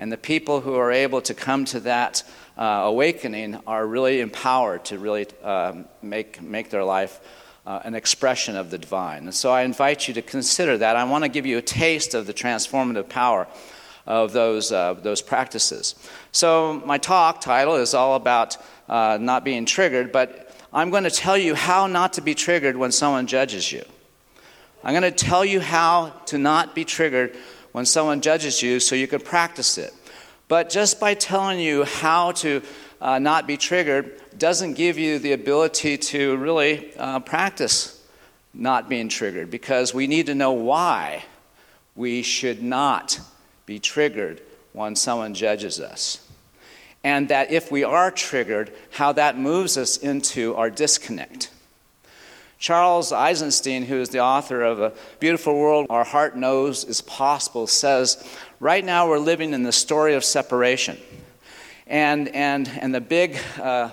And 0.00 0.10
the 0.10 0.18
people 0.18 0.60
who 0.60 0.74
are 0.74 0.90
able 0.90 1.20
to 1.20 1.34
come 1.34 1.64
to 1.66 1.78
that 1.80 2.24
uh, 2.58 2.62
awakening 2.86 3.60
are 3.64 3.86
really 3.86 4.20
empowered 4.20 4.86
to 4.86 4.98
really 4.98 5.28
um, 5.44 5.84
make, 6.02 6.42
make 6.42 6.70
their 6.70 6.82
life 6.82 7.20
uh, 7.66 7.80
an 7.84 7.94
expression 7.94 8.56
of 8.56 8.70
the 8.70 8.78
divine. 8.78 9.24
And 9.24 9.34
so 9.34 9.50
I 9.50 9.62
invite 9.62 10.06
you 10.06 10.14
to 10.14 10.22
consider 10.22 10.78
that. 10.78 10.96
I 10.96 11.04
want 11.04 11.24
to 11.24 11.28
give 11.28 11.46
you 11.46 11.58
a 11.58 11.62
taste 11.62 12.14
of 12.14 12.26
the 12.26 12.34
transformative 12.34 13.08
power 13.08 13.48
of 14.06 14.32
those, 14.32 14.70
uh, 14.70 14.94
those 14.94 15.20
practices. 15.20 15.96
So, 16.30 16.80
my 16.86 16.96
talk 16.96 17.40
title 17.40 17.74
is 17.74 17.92
all 17.92 18.14
about 18.14 18.56
uh, 18.88 19.18
not 19.20 19.44
being 19.44 19.66
triggered, 19.66 20.12
but 20.12 20.54
I'm 20.72 20.90
going 20.90 21.02
to 21.04 21.10
tell 21.10 21.36
you 21.36 21.56
how 21.56 21.88
not 21.88 22.12
to 22.14 22.20
be 22.20 22.34
triggered 22.34 22.76
when 22.76 22.92
someone 22.92 23.26
judges 23.26 23.72
you. 23.72 23.84
I'm 24.84 24.92
going 24.92 25.02
to 25.02 25.24
tell 25.24 25.44
you 25.44 25.60
how 25.60 26.10
to 26.26 26.38
not 26.38 26.74
be 26.74 26.84
triggered 26.84 27.34
when 27.72 27.84
someone 27.84 28.20
judges 28.20 28.62
you 28.62 28.78
so 28.78 28.94
you 28.94 29.08
can 29.08 29.20
practice 29.20 29.76
it. 29.78 29.92
But 30.46 30.70
just 30.70 31.00
by 31.00 31.14
telling 31.14 31.58
you 31.58 31.82
how 31.82 32.30
to 32.32 32.62
uh, 33.00 33.18
not 33.18 33.48
be 33.48 33.56
triggered 33.56 34.20
doesn't 34.38 34.74
give 34.74 34.98
you 34.98 35.18
the 35.18 35.32
ability 35.32 35.98
to 35.98 36.36
really 36.36 36.94
uh, 36.96 37.20
practice 37.20 38.04
not 38.52 38.88
being 38.88 39.08
triggered 39.08 39.50
because 39.50 39.92
we 39.94 40.06
need 40.06 40.26
to 40.26 40.34
know 40.34 40.52
why 40.52 41.24
we 41.94 42.22
should 42.22 42.62
not 42.62 43.20
be 43.66 43.78
triggered 43.78 44.40
when 44.72 44.94
someone 44.96 45.34
judges 45.34 45.80
us. 45.80 46.26
And 47.02 47.28
that 47.28 47.50
if 47.50 47.70
we 47.70 47.84
are 47.84 48.10
triggered, 48.10 48.72
how 48.90 49.12
that 49.12 49.38
moves 49.38 49.78
us 49.78 49.96
into 49.96 50.54
our 50.56 50.70
disconnect. 50.70 51.50
Charles 52.58 53.12
Eisenstein, 53.12 53.84
who 53.84 54.00
is 54.00 54.08
the 54.08 54.20
author 54.20 54.62
of 54.62 54.80
A 54.80 54.92
Beautiful 55.20 55.54
World 55.58 55.86
Our 55.90 56.04
Heart 56.04 56.36
Knows 56.36 56.84
is 56.84 57.00
Possible, 57.02 57.66
says 57.66 58.26
right 58.60 58.84
now 58.84 59.08
we're 59.08 59.18
living 59.18 59.52
in 59.52 59.62
the 59.62 59.72
story 59.72 60.14
of 60.14 60.24
separation. 60.24 60.96
And, 61.86 62.28
and, 62.28 62.68
and 62.68 62.94
the 62.94 63.00
big 63.00 63.38
uh, 63.60 63.90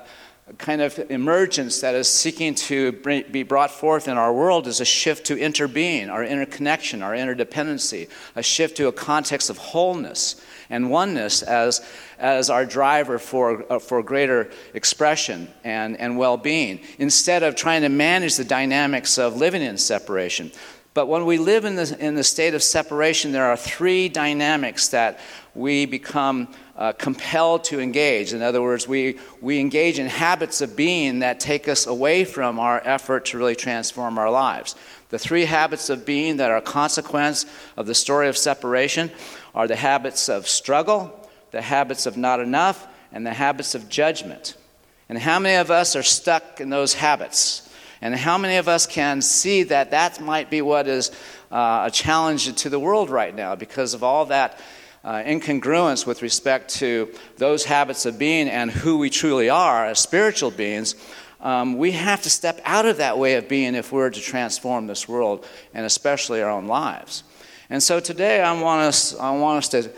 kind 0.57 0.81
of 0.81 0.99
emergence 1.09 1.81
that 1.81 1.95
is 1.95 2.07
seeking 2.07 2.53
to 2.53 2.91
be 2.91 3.43
brought 3.43 3.71
forth 3.71 4.09
in 4.09 4.17
our 4.17 4.33
world 4.33 4.67
is 4.67 4.81
a 4.81 4.85
shift 4.85 5.25
to 5.27 5.37
interbeing, 5.37 6.09
our 6.09 6.23
interconnection, 6.23 7.01
our 7.01 7.13
interdependency, 7.13 8.09
a 8.35 8.43
shift 8.43 8.75
to 8.77 8.87
a 8.87 8.91
context 8.91 9.49
of 9.49 9.57
wholeness 9.57 10.41
and 10.69 10.91
oneness 10.91 11.43
as, 11.43 11.81
as 12.19 12.49
our 12.49 12.65
driver 12.65 13.17
for, 13.19 13.71
uh, 13.71 13.79
for 13.79 14.03
greater 14.03 14.49
expression 14.73 15.47
and, 15.63 15.97
and 15.97 16.17
well 16.17 16.35
being, 16.35 16.81
instead 16.99 17.41
of 17.41 17.55
trying 17.55 17.81
to 17.83 17.89
manage 17.89 18.35
the 18.35 18.43
dynamics 18.43 19.17
of 19.17 19.37
living 19.37 19.61
in 19.61 19.77
separation. 19.77 20.51
But 20.93 21.07
when 21.07 21.25
we 21.25 21.37
live 21.37 21.65
in 21.65 21.75
the, 21.75 21.95
in 21.99 22.15
the 22.15 22.23
state 22.23 22.53
of 22.53 22.61
separation, 22.61 23.31
there 23.31 23.45
are 23.45 23.57
three 23.57 24.09
dynamics 24.09 24.89
that 24.89 25.19
we 25.55 25.85
become 25.85 26.47
uh, 26.75 26.93
compelled 26.93 27.63
to 27.65 27.79
engage. 27.79 28.33
In 28.33 28.41
other 28.41 28.61
words, 28.61 28.87
we, 28.87 29.19
we 29.41 29.59
engage 29.59 29.99
in 29.99 30.07
habits 30.07 30.61
of 30.61 30.75
being 30.75 31.19
that 31.19 31.39
take 31.39 31.67
us 31.67 31.85
away 31.85 32.25
from 32.25 32.59
our 32.59 32.81
effort 32.83 33.25
to 33.25 33.37
really 33.37 33.55
transform 33.55 34.17
our 34.17 34.31
lives. 34.31 34.75
The 35.09 35.19
three 35.19 35.45
habits 35.45 35.89
of 35.89 36.05
being 36.05 36.37
that 36.37 36.49
are 36.49 36.57
a 36.57 36.61
consequence 36.61 37.45
of 37.77 37.85
the 37.85 37.93
story 37.93 38.27
of 38.27 38.37
separation 38.37 39.11
are 39.53 39.67
the 39.67 39.75
habits 39.75 40.27
of 40.27 40.47
struggle, 40.47 41.29
the 41.51 41.61
habits 41.61 42.07
of 42.07 42.17
not 42.17 42.39
enough, 42.39 42.87
and 43.11 43.25
the 43.25 43.33
habits 43.33 43.75
of 43.75 43.89
judgment. 43.89 44.55
And 45.07 45.19
how 45.19 45.37
many 45.37 45.55
of 45.55 45.69
us 45.69 45.95
are 45.95 46.01
stuck 46.01 46.59
in 46.59 46.71
those 46.71 46.95
habits? 46.95 47.69
And 48.01 48.15
how 48.15 48.39
many 48.39 48.57
of 48.57 48.67
us 48.67 48.87
can 48.87 49.21
see 49.21 49.63
that 49.63 49.91
that 49.91 50.19
might 50.19 50.49
be 50.49 50.63
what 50.63 50.87
is 50.87 51.11
uh, 51.51 51.83
a 51.85 51.91
challenge 51.91 52.51
to 52.63 52.69
the 52.69 52.79
world 52.79 53.11
right 53.11 53.33
now 53.35 53.55
because 53.55 53.93
of 53.93 54.03
all 54.03 54.25
that 54.25 54.59
uh, 55.03 55.15
incongruence 55.23 56.05
with 56.07 56.21
respect 56.21 56.73
to 56.75 57.11
those 57.37 57.65
habits 57.65 58.05
of 58.05 58.17
being 58.17 58.47
and 58.47 58.71
who 58.71 58.97
we 58.97 59.09
truly 59.09 59.49
are 59.49 59.85
as 59.85 59.99
spiritual 59.99 60.51
beings, 60.51 60.95
um, 61.41 61.77
we 61.77 61.91
have 61.91 62.21
to 62.21 62.29
step 62.29 62.61
out 62.63 62.85
of 62.85 62.97
that 62.97 63.17
way 63.17 63.35
of 63.35 63.49
being 63.49 63.75
if 63.75 63.91
we're 63.91 64.09
to 64.09 64.21
transform 64.21 64.87
this 64.87 65.09
world 65.09 65.45
and 65.73 65.85
especially 65.85 66.41
our 66.41 66.49
own 66.49 66.67
lives. 66.67 67.23
And 67.69 67.83
so 67.83 67.99
today 67.99 68.41
I 68.41 68.59
want 68.61 68.81
us, 68.81 69.17
I 69.17 69.31
want 69.31 69.57
us 69.57 69.69
to 69.69 69.91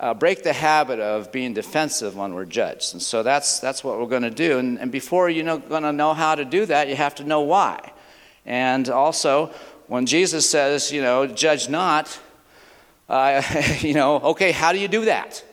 uh, 0.00 0.14
break 0.14 0.42
the 0.42 0.52
habit 0.52 0.98
of 0.98 1.30
being 1.30 1.54
defensive 1.54 2.16
when 2.16 2.34
we're 2.34 2.44
judged. 2.44 2.94
And 2.94 3.02
so 3.02 3.22
that's, 3.22 3.60
that's 3.60 3.84
what 3.84 3.98
we're 3.98 4.06
going 4.06 4.22
to 4.22 4.30
do. 4.30 4.58
And, 4.58 4.78
and 4.78 4.90
before 4.90 5.30
you're 5.30 5.58
going 5.58 5.82
to 5.82 5.92
know 5.92 6.14
how 6.14 6.34
to 6.34 6.44
do 6.44 6.66
that, 6.66 6.88
you 6.88 6.96
have 6.96 7.14
to 7.16 7.24
know 7.24 7.42
why. 7.42 7.92
And 8.44 8.88
also, 8.88 9.52
when 9.86 10.06
Jesus 10.06 10.48
says, 10.48 10.90
you 10.92 11.02
know, 11.02 11.26
judge 11.26 11.68
not, 11.68 12.18
uh, 13.08 13.42
you 13.80 13.94
know, 13.94 14.16
okay, 14.20 14.52
how 14.52 14.72
do 14.72 14.78
you 14.78 14.88
do 14.88 15.06
that? 15.06 15.44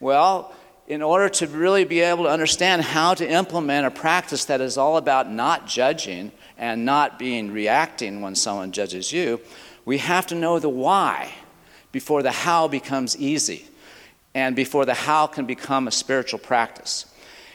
Well, 0.00 0.54
in 0.86 1.02
order 1.02 1.28
to 1.28 1.46
really 1.46 1.84
be 1.84 2.00
able 2.00 2.24
to 2.24 2.30
understand 2.30 2.82
how 2.82 3.14
to 3.14 3.28
implement 3.28 3.86
a 3.86 3.90
practice 3.90 4.46
that 4.46 4.60
is 4.60 4.76
all 4.76 4.96
about 4.96 5.30
not 5.30 5.66
judging 5.66 6.32
and 6.58 6.84
not 6.84 7.18
being 7.18 7.52
reacting 7.52 8.20
when 8.20 8.34
someone 8.34 8.72
judges 8.72 9.12
you, 9.12 9.40
we 9.84 9.98
have 9.98 10.26
to 10.26 10.34
know 10.34 10.58
the 10.58 10.68
why 10.68 11.32
before 11.92 12.22
the 12.22 12.32
how 12.32 12.68
becomes 12.68 13.16
easy 13.16 13.66
and 14.34 14.56
before 14.56 14.84
the 14.84 14.94
how 14.94 15.26
can 15.26 15.46
become 15.46 15.86
a 15.86 15.90
spiritual 15.90 16.38
practice. 16.38 17.06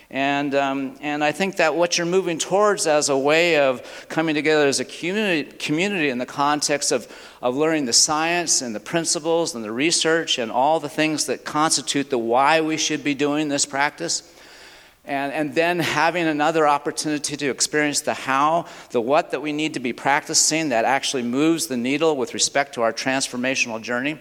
And, 0.10 0.56
um, 0.56 0.96
and 1.02 1.22
I 1.22 1.34
think 1.34 1.58
that 1.58 1.76
what 1.76 1.98
you're 1.98 2.08
moving 2.08 2.38
towards 2.38 2.88
as 2.88 3.10
a 3.10 3.18
way 3.18 3.58
of 3.58 3.82
coming 4.08 4.36
together 4.36 4.66
as 4.66 4.80
a 4.80 4.86
community, 4.86 5.52
community 5.52 6.10
in 6.10 6.18
the 6.18 6.26
context 6.26 6.94
of, 6.94 7.12
of 7.42 7.58
learning 7.58 7.86
the 7.86 7.94
science 7.94 8.62
and 8.62 8.74
the 8.74 8.80
principles 8.80 9.54
and 9.54 9.66
the 9.66 9.72
research 9.72 10.38
and 10.38 10.50
all 10.50 10.80
the 10.80 10.88
things 10.88 11.26
that 11.26 11.44
constitute 11.44 12.10
the 12.10 12.18
why 12.18 12.62
we 12.62 12.78
should 12.78 13.04
be 13.04 13.14
doing 13.14 13.50
this 13.50 13.66
practice. 13.66 14.34
And, 15.04 15.34
and 15.34 15.56
then 15.56 15.80
having 15.80 16.28
another 16.28 16.68
opportunity 16.68 17.36
to 17.38 17.50
experience 17.50 18.02
the 18.02 18.14
how, 18.14 18.66
the 18.92 19.02
what 19.02 19.32
that 19.32 19.42
we 19.42 19.52
need 19.52 19.74
to 19.74 19.80
be 19.82 19.94
practicing 19.94 20.70
that 20.70 20.86
actually 20.86 21.24
moves 21.24 21.68
the 21.68 21.78
needle 21.78 22.16
with 22.16 22.34
respect 22.34 22.74
to 22.76 22.82
our 22.82 22.94
transformational 22.94 23.82
journey. 23.82 24.20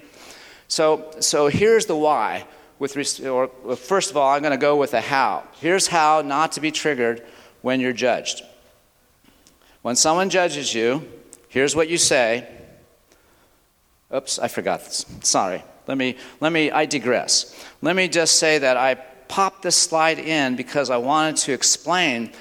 So, 0.69 1.13
so 1.21 1.47
here's 1.47 1.87
the 1.87 1.97
why 1.97 2.47
with 2.79 3.21
or 3.25 3.49
first 3.77 4.11
of 4.11 4.17
all, 4.17 4.31
I'm 4.31 4.43
going 4.43 4.53
to 4.53 4.59
go 4.59 4.77
with 4.77 4.95
a 4.95 5.01
how. 5.01 5.45
Here's 5.61 5.87
how 5.87 6.23
not 6.23 6.53
to 6.53 6.61
be 6.61 6.71
triggered 6.71 7.25
when 7.63 7.81
you're 7.81 7.93
judged. 7.93 8.43
When 9.83 9.97
someone 9.97 10.31
judges 10.31 10.75
you, 10.75 11.07
here's 11.49 11.75
what 11.75 11.89
you 11.89 11.97
say. 11.97 12.47
Oops, 14.15 14.39
I 14.39 14.49
forgot 14.49 14.85
this. 14.85 15.07
Sorry. 15.23 15.63
Let 15.87 15.99
me 15.99 16.17
let 16.41 16.53
me 16.53 16.71
I 16.71 16.87
digress. 16.87 17.55
Let 17.83 17.97
me 17.97 18.09
just 18.09 18.39
say 18.39 18.59
that 18.59 18.77
I 18.77 18.95
popped 18.95 19.63
this 19.63 19.77
slide 19.77 20.19
in 20.19 20.57
because 20.57 20.91
I 20.91 20.97
wanted 20.97 21.37
to 21.39 21.53
explain 21.53 22.33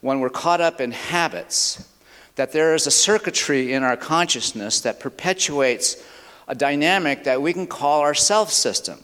when 0.00 0.20
we're 0.20 0.30
caught 0.30 0.60
up 0.60 0.80
in 0.80 0.92
habits 0.92 1.88
that 2.36 2.52
there 2.52 2.74
is 2.74 2.86
a 2.86 2.90
circuitry 2.90 3.72
in 3.72 3.82
our 3.82 3.96
consciousness 3.96 4.80
that 4.80 5.00
perpetuates 5.00 6.02
a 6.48 6.54
dynamic 6.54 7.24
that 7.24 7.40
we 7.40 7.52
can 7.52 7.66
call 7.66 8.00
our 8.00 8.14
self 8.14 8.50
system 8.50 8.98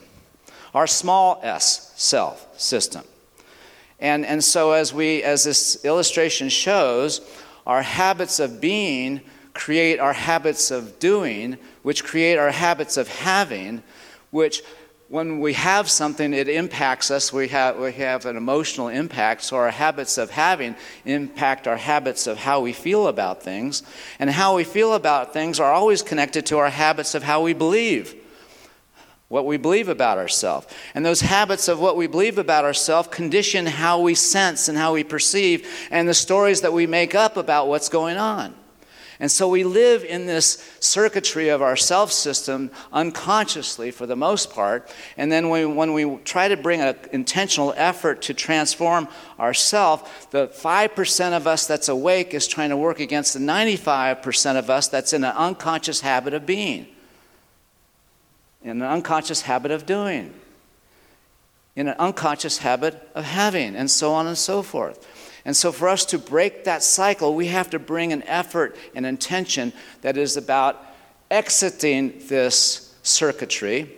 our 0.75 0.87
small 0.87 1.41
s 1.43 1.93
self 1.97 2.49
system. 2.61 3.05
And, 4.00 4.26
and 4.26 4.43
so, 4.43 4.73
as, 4.73 4.93
we, 4.93 5.23
as 5.23 5.45
this 5.45 5.85
illustration 5.85 6.49
shows, 6.49 7.21
our 7.67 7.83
habits 7.83 8.41
of 8.41 8.61
being 8.61 9.21
create 9.55 10.00
our 10.00 10.12
habits 10.12 10.71
of 10.71 10.99
doing, 10.99 11.57
which 11.83 12.02
create 12.02 12.37
our 12.37 12.50
habits 12.50 12.97
of 12.97 13.07
having, 13.07 13.83
which 14.31 14.62
when 15.09 15.41
we 15.41 15.52
have 15.52 15.91
something, 15.91 16.33
it 16.33 16.49
impacts 16.49 17.11
us. 17.11 17.33
We 17.33 17.49
have, 17.49 17.79
we 17.79 17.93
have 17.93 18.25
an 18.25 18.37
emotional 18.37 18.88
impact. 18.88 19.43
So, 19.43 19.57
our 19.57 19.71
habits 19.71 20.17
of 20.19 20.31
having 20.31 20.75
impact 21.05 21.69
our 21.69 21.76
habits 21.76 22.26
of 22.26 22.38
how 22.38 22.61
we 22.61 22.73
feel 22.73 23.07
about 23.07 23.43
things. 23.43 23.83
And 24.19 24.31
how 24.31 24.57
we 24.57 24.64
feel 24.64 24.95
about 24.95 25.33
things 25.33 25.61
are 25.61 25.73
always 25.73 26.02
connected 26.02 26.47
to 26.47 26.59
our 26.59 26.71
habits 26.71 27.14
of 27.14 27.23
how 27.23 27.43
we 27.43 27.52
believe 27.52 28.22
what 29.33 29.47
we 29.47 29.57
believe 29.57 29.89
about 29.89 30.19
ourselves. 30.19 30.67
And 30.95 31.07
those 31.07 31.23
habits 31.23 31.67
of 31.67 31.81
what 31.81 31.97
we 31.97 32.07
believe 32.07 32.37
about 32.37 32.67
ourselves 32.67 33.09
condition 33.09 33.65
how 33.65 33.99
we 33.99 34.15
sense 34.15 34.69
and 34.69 34.77
how 34.77 34.93
we 34.93 35.05
perceive 35.05 35.67
and 35.91 36.07
the 36.07 36.12
stories 36.12 36.61
that 36.61 36.75
we 36.75 36.87
make 36.87 37.15
up 37.15 37.39
about 37.39 37.67
what's 37.67 37.89
going 37.89 38.19
on. 38.19 38.55
And 39.19 39.33
so 39.33 39.49
we 39.49 39.65
live 39.65 40.05
in 40.05 40.27
this 40.27 40.71
circuitry 40.81 41.49
of 41.49 41.62
our 41.62 41.77
self 41.77 42.12
system 42.12 42.71
unconsciously 42.93 43.91
for 43.91 44.05
the 44.05 44.17
most 44.17 44.51
part. 44.51 44.95
And 45.17 45.33
then 45.33 45.49
when, 45.49 45.77
when 45.77 45.95
we 45.95 46.19
try 46.25 46.49
to 46.49 46.57
bring 46.59 46.83
an 46.83 46.95
intentional 47.11 47.73
effort 47.79 48.21
to 48.23 48.35
transform 48.35 49.09
ourself, 49.41 50.31
the 50.31 50.49
5% 50.49 51.33
of 51.33 51.47
us 51.47 51.67
that's 51.67 51.89
awake 51.89 52.35
is 52.35 52.47
trying 52.47 52.69
to 52.69 52.77
work 52.77 53.01
against 53.01 53.33
the 53.33 53.41
95% 53.41 54.59
of 54.59 54.69
us 54.69 54.89
that's 54.89 55.15
in 55.15 55.25
an 55.25 55.35
unconscious 55.35 56.03
habit 56.03 56.35
of 56.35 56.45
being, 56.45 56.87
in 58.64 58.71
an 58.71 58.83
unconscious 58.83 59.42
habit 59.42 59.71
of 59.71 59.87
doing, 59.87 60.33
in 61.75 61.88
an 61.88 61.97
unconscious 61.99 62.59
habit 62.59 63.09
of 63.14 63.25
having, 63.25 63.75
and 63.75 63.90
so 63.90 64.12
on 64.12 64.26
and 64.26 64.38
so 64.38 64.62
forth. 64.62 65.07
And 65.45 65.57
so, 65.57 65.73
for 65.73 65.88
us 65.88 66.04
to 66.07 66.19
break 66.19 66.64
that 66.64 66.83
cycle, 66.83 67.35
we 67.35 67.49
have 67.49 67.71
to 67.71 67.78
bring 67.78 68.12
an 68.12 68.23
effort 68.25 68.76
and 68.95 69.04
intention 69.04 69.73
that 70.02 70.16
is 70.16 70.37
about 70.37 70.85
exiting 71.31 72.23
this 72.28 72.95
circuitry 73.02 73.90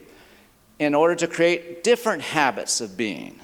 in 0.79 0.95
order 0.95 1.15
to 1.15 1.27
create 1.27 1.85
different 1.85 2.23
habits 2.23 2.81
of 2.81 2.97
being 2.97 3.41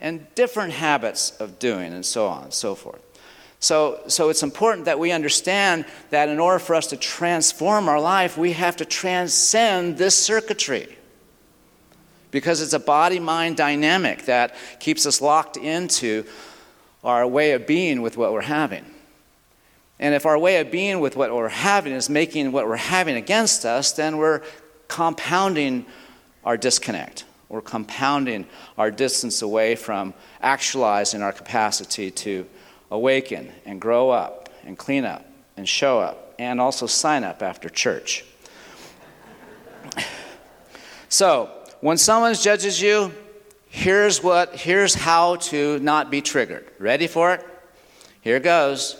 and 0.00 0.26
different 0.34 0.72
habits 0.72 1.30
of 1.38 1.58
doing, 1.58 1.92
and 1.92 2.04
so 2.04 2.26
on 2.26 2.44
and 2.44 2.52
so 2.52 2.74
forth. 2.74 3.00
So, 3.62 4.00
so 4.08 4.28
it's 4.28 4.42
important 4.42 4.86
that 4.86 4.98
we 4.98 5.12
understand 5.12 5.84
that 6.10 6.28
in 6.28 6.40
order 6.40 6.58
for 6.58 6.74
us 6.74 6.88
to 6.88 6.96
transform 6.96 7.88
our 7.88 8.00
life, 8.00 8.36
we 8.36 8.54
have 8.54 8.76
to 8.78 8.84
transcend 8.84 9.98
this 9.98 10.18
circuitry. 10.18 10.98
Because 12.32 12.60
it's 12.60 12.72
a 12.72 12.80
body 12.80 13.20
mind 13.20 13.56
dynamic 13.56 14.24
that 14.24 14.56
keeps 14.80 15.06
us 15.06 15.20
locked 15.20 15.56
into 15.56 16.24
our 17.04 17.24
way 17.24 17.52
of 17.52 17.64
being 17.64 18.02
with 18.02 18.16
what 18.16 18.32
we're 18.32 18.40
having. 18.40 18.84
And 20.00 20.12
if 20.12 20.26
our 20.26 20.38
way 20.38 20.56
of 20.58 20.72
being 20.72 20.98
with 20.98 21.14
what 21.14 21.32
we're 21.32 21.48
having 21.48 21.92
is 21.92 22.10
making 22.10 22.50
what 22.50 22.66
we're 22.66 22.74
having 22.74 23.14
against 23.14 23.64
us, 23.64 23.92
then 23.92 24.16
we're 24.16 24.42
compounding 24.88 25.86
our 26.44 26.56
disconnect. 26.56 27.26
We're 27.48 27.60
compounding 27.60 28.46
our 28.76 28.90
distance 28.90 29.40
away 29.40 29.76
from 29.76 30.14
actualizing 30.40 31.22
our 31.22 31.32
capacity 31.32 32.10
to 32.10 32.48
awaken 32.92 33.50
and 33.64 33.80
grow 33.80 34.10
up 34.10 34.50
and 34.64 34.76
clean 34.76 35.04
up 35.04 35.24
and 35.56 35.68
show 35.68 35.98
up 35.98 36.34
and 36.38 36.60
also 36.60 36.86
sign 36.86 37.24
up 37.24 37.42
after 37.42 37.68
church. 37.68 38.24
So, 41.08 41.50
when 41.82 41.98
someone 41.98 42.32
judges 42.32 42.80
you, 42.80 43.12
here's 43.68 44.22
what 44.22 44.54
here's 44.56 44.94
how 44.94 45.36
to 45.36 45.78
not 45.80 46.10
be 46.10 46.22
triggered. 46.22 46.66
Ready 46.78 47.06
for 47.06 47.34
it? 47.34 47.46
Here 48.22 48.40
goes. 48.40 48.96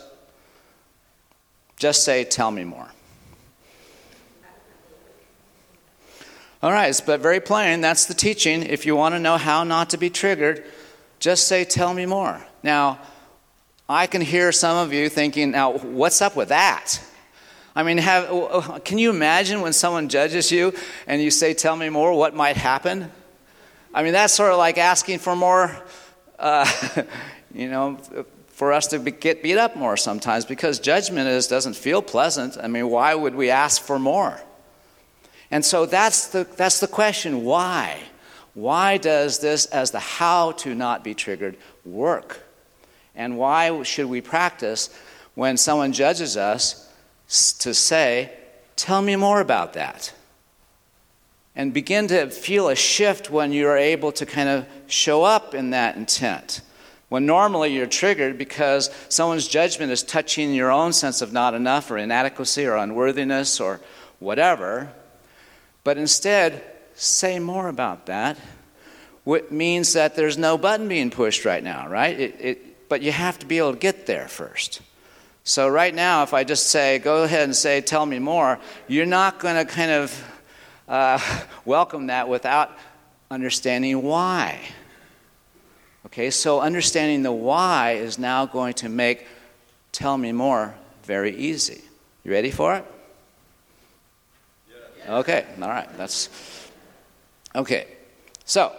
Just 1.75 2.03
say 2.03 2.23
tell 2.23 2.51
me 2.51 2.65
more. 2.65 2.87
All 6.61 6.71
right 6.71 7.01
but 7.03 7.19
very 7.19 7.39
plain 7.39 7.81
that's 7.81 8.05
the 8.05 8.13
teaching. 8.13 8.61
If 8.61 8.85
you 8.85 8.95
want 8.95 9.15
to 9.15 9.19
know 9.19 9.37
how 9.37 9.63
not 9.63 9.89
to 9.89 9.97
be 9.97 10.11
triggered 10.11 10.63
just 11.19 11.47
say 11.47 11.63
tell 11.63 11.95
me 11.95 12.05
more. 12.05 12.45
Now 12.61 12.99
i 13.93 14.07
can 14.07 14.21
hear 14.21 14.51
some 14.51 14.77
of 14.77 14.91
you 14.93 15.09
thinking 15.09 15.51
now 15.51 15.73
what's 15.77 16.21
up 16.21 16.35
with 16.35 16.49
that 16.49 17.01
i 17.75 17.83
mean 17.83 17.97
have, 17.97 18.83
can 18.83 18.97
you 18.97 19.09
imagine 19.09 19.61
when 19.61 19.73
someone 19.73 20.09
judges 20.09 20.51
you 20.51 20.73
and 21.07 21.21
you 21.21 21.31
say 21.31 21.53
tell 21.53 21.75
me 21.75 21.89
more 21.89 22.13
what 22.13 22.35
might 22.35 22.57
happen 22.57 23.11
I 23.93 24.01
mean, 24.01 24.13
that's 24.13 24.33
sort 24.33 24.51
of 24.51 24.57
like 24.57 24.77
asking 24.77 25.19
for 25.19 25.35
more, 25.35 25.75
uh, 26.39 26.69
you 27.53 27.69
know, 27.69 27.99
for 28.47 28.73
us 28.73 28.87
to 28.87 28.99
be, 28.99 29.11
get 29.11 29.43
beat 29.43 29.57
up 29.57 29.75
more 29.75 29.97
sometimes 29.97 30.45
because 30.45 30.79
judgment 30.79 31.27
is, 31.27 31.47
doesn't 31.47 31.75
feel 31.75 32.01
pleasant. 32.01 32.57
I 32.61 32.67
mean, 32.67 32.89
why 32.89 33.13
would 33.13 33.35
we 33.35 33.51
ask 33.51 33.81
for 33.81 33.99
more? 33.99 34.41
And 35.51 35.63
so 35.63 35.85
that's 35.85 36.27
the, 36.27 36.47
that's 36.55 36.79
the 36.79 36.87
question 36.87 37.43
why? 37.43 37.99
Why 38.55 38.97
does 38.97 39.39
this, 39.39 39.67
as 39.67 39.91
the 39.91 39.99
how 39.99 40.53
to 40.53 40.73
not 40.73 41.03
be 41.03 41.13
triggered, 41.13 41.57
work? 41.85 42.42
And 43.15 43.37
why 43.37 43.83
should 43.83 44.07
we 44.07 44.21
practice 44.21 44.89
when 45.35 45.57
someone 45.57 45.93
judges 45.93 46.37
us 46.37 46.89
to 47.59 47.73
say, 47.73 48.31
Tell 48.75 49.01
me 49.01 49.15
more 49.15 49.39
about 49.39 49.73
that? 49.73 50.13
and 51.55 51.73
begin 51.73 52.07
to 52.07 52.29
feel 52.29 52.69
a 52.69 52.75
shift 52.75 53.29
when 53.29 53.51
you're 53.51 53.77
able 53.77 54.11
to 54.13 54.25
kind 54.25 54.49
of 54.49 54.65
show 54.87 55.23
up 55.23 55.53
in 55.53 55.69
that 55.71 55.95
intent. 55.95 56.61
When 57.09 57.25
normally 57.27 57.73
you're 57.73 57.85
triggered 57.85 58.39
because 58.39 58.89
someone's 59.07 59.47
judgment 59.47 59.91
is 59.91 60.01
touching 60.01 60.53
your 60.53 60.71
own 60.71 60.93
sense 60.93 61.21
of 61.21 61.31
not 61.31 61.53
enough 61.53 61.91
or 61.91 61.97
inadequacy 61.97 62.65
or 62.65 62.75
unworthiness 62.75 63.59
or 63.59 63.79
whatever. 64.19 64.91
But 65.83 65.99
instead, 65.99 66.63
say 66.95 67.37
more 67.37 67.67
about 67.67 68.07
that. 68.07 68.37
What 69.25 69.51
means 69.51 69.93
that 69.93 70.15
there's 70.15 70.39
no 70.39 70.57
button 70.57 70.87
being 70.87 71.11
pushed 71.11 71.45
right 71.45 71.63
now, 71.63 71.87
right? 71.87 72.19
It, 72.19 72.35
it, 72.39 72.72
but 72.93 73.01
you 73.01 73.11
have 73.11 73.39
to 73.39 73.47
be 73.47 73.57
able 73.57 73.73
to 73.73 73.79
get 73.79 74.05
there 74.05 74.27
first. 74.27 74.79
So, 75.43 75.67
right 75.67 75.95
now, 75.95 76.21
if 76.21 76.31
I 76.31 76.43
just 76.43 76.67
say, 76.67 76.99
go 76.99 77.23
ahead 77.23 77.41
and 77.41 77.55
say, 77.55 77.81
tell 77.81 78.05
me 78.05 78.19
more, 78.19 78.59
you're 78.87 79.07
not 79.07 79.39
going 79.39 79.55
to 79.55 79.65
kind 79.65 79.89
of 79.89 80.33
uh, 80.87 81.19
welcome 81.65 82.05
that 82.05 82.29
without 82.29 82.69
understanding 83.31 84.03
why. 84.03 84.59
Okay, 86.05 86.29
so 86.29 86.59
understanding 86.59 87.23
the 87.23 87.31
why 87.31 87.93
is 87.93 88.19
now 88.19 88.45
going 88.45 88.75
to 88.75 88.89
make 88.89 89.25
tell 89.91 90.15
me 90.15 90.31
more 90.31 90.75
very 91.03 91.35
easy. 91.35 91.81
You 92.23 92.31
ready 92.31 92.51
for 92.51 92.75
it? 92.75 92.85
Okay, 95.09 95.47
all 95.59 95.67
right, 95.67 95.89
that's 95.97 96.29
okay. 97.55 97.87
So, 98.45 98.71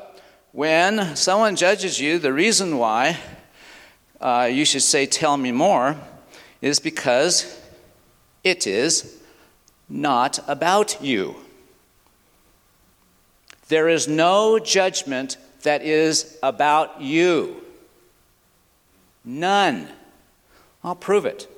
when 0.52 1.16
someone 1.16 1.56
judges 1.56 1.98
you, 1.98 2.20
the 2.20 2.32
reason 2.32 2.78
why 2.78 3.18
uh, 4.20 4.48
you 4.50 4.64
should 4.64 4.82
say, 4.82 5.06
Tell 5.06 5.36
me 5.36 5.52
more, 5.52 5.96
is 6.60 6.80
because 6.80 7.60
it 8.42 8.66
is 8.66 9.20
not 9.88 10.38
about 10.48 11.02
you. 11.02 11.36
There 13.68 13.88
is 13.88 14.06
no 14.08 14.58
judgment 14.58 15.36
that 15.62 15.82
is 15.82 16.38
about 16.42 17.00
you. 17.00 17.62
None. 19.24 19.88
I'll 20.82 20.94
prove 20.94 21.24
it. 21.24 21.48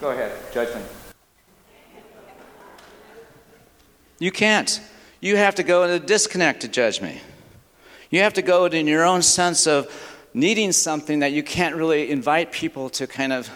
Go 0.00 0.10
ahead, 0.10 0.32
judgment. 0.54 0.86
You 4.18 4.32
can't. 4.32 4.80
You 5.20 5.36
have 5.36 5.56
to 5.56 5.62
go 5.62 5.84
into 5.84 6.04
disconnect 6.04 6.62
to 6.62 6.68
judge 6.68 7.00
me. 7.00 7.20
You 8.10 8.20
have 8.20 8.34
to 8.34 8.42
go 8.42 8.64
in 8.66 8.86
your 8.86 9.04
own 9.04 9.22
sense 9.22 9.66
of 9.66 9.92
needing 10.34 10.72
something 10.72 11.20
that 11.20 11.32
you 11.32 11.42
can't 11.42 11.76
really 11.76 12.10
invite 12.10 12.52
people 12.52 12.90
to 12.90 13.06
kind 13.06 13.32
of 13.32 13.50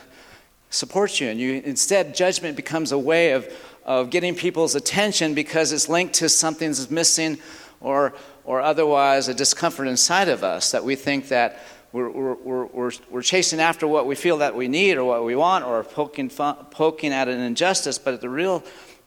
support 0.70 1.20
you. 1.20 1.28
And 1.28 1.40
you 1.40 1.62
instead, 1.64 2.14
judgment 2.14 2.56
becomes 2.56 2.92
a 2.92 2.98
way 2.98 3.32
of, 3.32 3.52
of 3.84 4.10
getting 4.10 4.34
people's 4.34 4.74
attention 4.74 5.34
because 5.34 5.72
it's 5.72 5.88
linked 5.88 6.14
to 6.14 6.28
something 6.28 6.68
that's 6.68 6.90
missing 6.90 7.38
or, 7.80 8.14
or 8.44 8.60
otherwise 8.60 9.28
a 9.28 9.34
discomfort 9.34 9.88
inside 9.88 10.28
of 10.28 10.44
us 10.44 10.70
that 10.70 10.84
we 10.84 10.94
think 10.94 11.28
that 11.28 11.60
we're, 11.92 12.08
we're, 12.08 12.66
we're, 12.66 12.92
we're, 13.10 13.22
chasing 13.22 13.60
after 13.60 13.86
what 13.86 14.06
we 14.06 14.14
feel 14.14 14.38
that 14.38 14.56
we 14.56 14.66
need 14.66 14.96
or 14.96 15.04
what 15.04 15.24
we 15.24 15.36
want 15.36 15.64
or 15.64 15.84
poking, 15.84 16.30
poking 16.30 17.12
at 17.12 17.28
an 17.28 17.38
injustice. 17.38 17.98
But 17.98 18.20
the 18.22 18.30
real, 18.30 18.64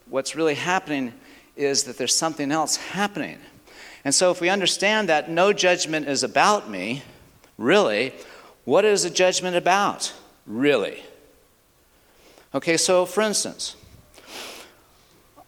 what's 0.08 0.36
really 0.36 0.54
happening 0.54 1.12
is 1.56 1.84
that 1.84 1.98
there's 1.98 2.14
something 2.14 2.52
else 2.52 2.76
happening. 2.76 3.38
And 4.04 4.14
so 4.14 4.30
if 4.30 4.40
we 4.40 4.48
understand 4.48 5.08
that 5.08 5.30
no 5.30 5.52
judgment 5.52 6.06
is 6.06 6.22
about 6.22 6.70
me, 6.70 7.02
really, 7.58 8.12
what 8.64 8.84
is 8.84 9.04
a 9.04 9.10
judgment 9.10 9.56
about? 9.56 10.12
Really? 10.46 11.02
Okay, 12.54 12.76
so 12.76 13.04
for 13.04 13.22
instance, 13.22 13.74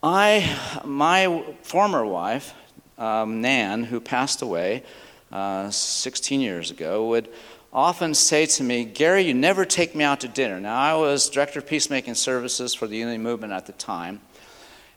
I, 0.03 0.81
my 0.85 1.45
former 1.63 2.05
wife, 2.05 2.55
um, 2.99 3.41
Nan, 3.41 3.85
who 3.85 4.01
passed 4.01 4.43
away 4.43 4.83
uh, 5.31 5.71
16 5.71 6.41
years 6.41 6.71
ago, 6.71 7.09
would 7.09 7.29
often 7.73 8.15
say 8.15 8.47
to 8.47 8.63
me, 8.63 8.85
Gary, 8.85 9.23
you 9.23 9.35
never 9.35 9.65
take 9.65 9.95
me 9.95 10.05
out 10.05 10.21
to 10.21 10.29
dinner. 10.29 10.59
Now, 10.61 10.77
I 10.77 10.95
was 10.95 11.29
director 11.29 11.59
of 11.59 11.67
peacemaking 11.67 12.15
services 12.15 12.75
for 12.75 12.87
the 12.87 12.97
Unity 12.97 13.19
Movement 13.19 13.53
at 13.53 13.67
the 13.67 13.73
time. 13.73 14.21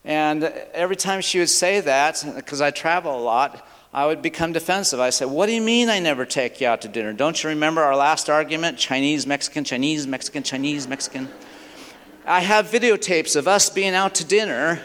And 0.03 0.43
every 0.73 0.95
time 0.95 1.21
she 1.21 1.39
would 1.39 1.49
say 1.49 1.79
that, 1.81 2.23
because 2.35 2.61
I 2.61 2.71
travel 2.71 3.17
a 3.17 3.21
lot, 3.21 3.67
I 3.93 4.05
would 4.05 4.21
become 4.21 4.53
defensive. 4.53 4.99
I 4.99 5.09
said, 5.09 5.29
What 5.29 5.47
do 5.47 5.51
you 5.51 5.61
mean 5.61 5.89
I 5.89 5.99
never 5.99 6.25
take 6.25 6.61
you 6.61 6.67
out 6.67 6.81
to 6.81 6.87
dinner? 6.87 7.13
Don't 7.13 7.43
you 7.43 7.49
remember 7.49 7.81
our 7.81 7.95
last 7.95 8.29
argument? 8.29 8.77
Chinese, 8.77 9.27
Mexican, 9.27 9.63
Chinese, 9.63 10.07
Mexican, 10.07 10.43
Chinese, 10.43 10.87
Mexican. 10.87 11.29
I 12.25 12.39
have 12.39 12.67
videotapes 12.67 13.35
of 13.35 13.47
us 13.47 13.69
being 13.69 13.93
out 13.93 14.15
to 14.15 14.25
dinner, 14.25 14.81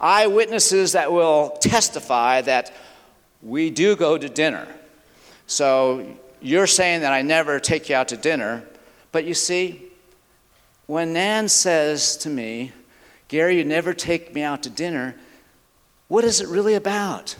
eyewitnesses 0.00 0.92
that 0.92 1.12
will 1.12 1.50
testify 1.60 2.40
that 2.42 2.72
we 3.42 3.70
do 3.70 3.96
go 3.96 4.18
to 4.18 4.28
dinner. 4.28 4.66
So 5.46 6.16
you're 6.40 6.66
saying 6.66 7.02
that 7.02 7.12
I 7.12 7.22
never 7.22 7.60
take 7.60 7.88
you 7.88 7.96
out 7.96 8.08
to 8.08 8.16
dinner, 8.16 8.64
but 9.12 9.24
you 9.24 9.34
see, 9.34 9.82
when 10.86 11.12
Nan 11.12 11.48
says 11.48 12.16
to 12.18 12.28
me, 12.28 12.72
Gary, 13.30 13.58
you 13.58 13.64
never 13.64 13.94
take 13.94 14.34
me 14.34 14.42
out 14.42 14.64
to 14.64 14.68
dinner, 14.68 15.14
what 16.08 16.24
is 16.24 16.40
it 16.40 16.48
really 16.48 16.74
about? 16.74 17.36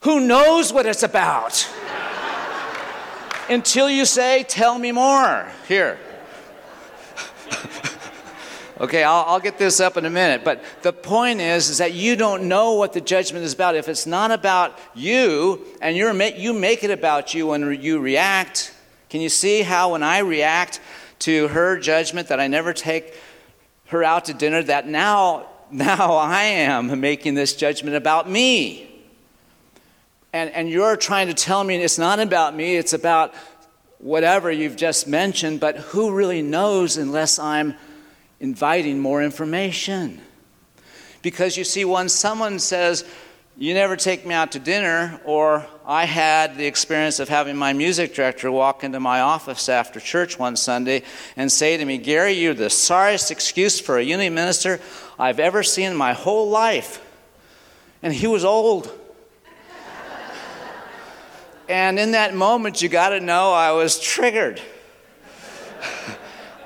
Who 0.00 0.20
knows 0.20 0.72
what 0.72 0.86
it's 0.86 1.02
about? 1.02 1.68
Until 3.50 3.90
you 3.90 4.06
say, 4.06 4.42
Tell 4.48 4.78
me 4.78 4.90
more. 4.90 5.46
Here. 5.68 5.98
Okay, 8.80 9.02
I'll, 9.02 9.24
I'll, 9.26 9.40
get 9.40 9.58
this 9.58 9.80
up 9.80 9.96
in 9.96 10.04
a 10.04 10.10
minute. 10.10 10.44
But 10.44 10.62
the 10.82 10.92
point 10.92 11.40
is, 11.40 11.70
is 11.70 11.78
that 11.78 11.94
you 11.94 12.16
don't 12.16 12.48
know 12.48 12.74
what 12.74 12.92
the 12.92 13.00
judgment 13.00 13.44
is 13.44 13.52
about. 13.52 13.76
If 13.76 13.88
it's 13.88 14.06
not 14.06 14.30
about 14.30 14.78
you 14.94 15.64
and 15.80 15.96
you're, 15.96 16.12
you 16.12 16.52
make 16.52 16.84
it 16.84 16.90
about 16.90 17.34
you 17.34 17.48
when 17.48 17.80
you 17.80 17.98
react, 17.98 18.74
can 19.08 19.20
you 19.20 19.28
see 19.28 19.62
how 19.62 19.92
when 19.92 20.02
I 20.02 20.18
react 20.18 20.80
to 21.20 21.48
her 21.48 21.78
judgment 21.78 22.28
that 22.28 22.40
I 22.40 22.46
never 22.46 22.72
take 22.72 23.14
her 23.86 24.02
out 24.02 24.26
to 24.26 24.34
dinner, 24.34 24.62
that 24.64 24.86
now, 24.86 25.46
now 25.70 26.14
I 26.14 26.42
am 26.42 27.00
making 27.00 27.34
this 27.34 27.54
judgment 27.54 27.96
about 27.96 28.28
me? 28.28 28.86
and, 30.36 30.50
and 30.50 30.68
you're 30.68 30.96
trying 30.96 31.28
to 31.28 31.34
tell 31.34 31.64
me 31.64 31.76
it's 31.76 31.98
not 31.98 32.20
about 32.20 32.54
me, 32.54 32.76
it's 32.76 32.92
about 32.92 33.34
whatever 33.98 34.52
you've 34.52 34.76
just 34.76 35.08
mentioned, 35.08 35.60
but 35.60 35.76
who 35.76 36.12
really 36.12 36.42
knows 36.42 36.98
unless 36.98 37.38
I'm 37.38 37.74
inviting 38.40 38.98
more 38.98 39.22
information? 39.22 40.20
Because 41.22 41.56
you 41.56 41.64
see, 41.64 41.84
when 41.84 42.08
someone 42.08 42.58
says, 42.58 43.04
You 43.56 43.74
never 43.74 43.96
take 43.96 44.26
me 44.26 44.34
out 44.34 44.52
to 44.52 44.58
dinner, 44.58 45.20
or 45.24 45.66
I 45.86 46.04
had 46.04 46.56
the 46.56 46.66
experience 46.66 47.20
of 47.20 47.28
having 47.28 47.56
my 47.56 47.72
music 47.72 48.14
director 48.14 48.52
walk 48.52 48.84
into 48.84 49.00
my 49.00 49.20
office 49.20 49.68
after 49.68 49.98
church 49.98 50.38
one 50.38 50.56
Sunday 50.56 51.02
and 51.36 51.50
say 51.50 51.76
to 51.76 51.84
me, 51.84 51.96
Gary, 51.96 52.32
you're 52.32 52.54
the 52.54 52.70
sorriest 52.70 53.30
excuse 53.30 53.80
for 53.80 53.98
a 53.98 54.02
unity 54.02 54.30
minister 54.30 54.80
I've 55.18 55.40
ever 55.40 55.62
seen 55.62 55.92
in 55.92 55.96
my 55.96 56.12
whole 56.12 56.50
life. 56.50 57.02
And 58.02 58.12
he 58.12 58.26
was 58.26 58.44
old. 58.44 58.92
And 61.68 61.98
in 61.98 62.12
that 62.12 62.34
moment, 62.34 62.82
you 62.82 62.88
got 62.88 63.08
to 63.10 63.20
know 63.20 63.52
I 63.52 63.72
was 63.72 63.98
triggered. 63.98 64.60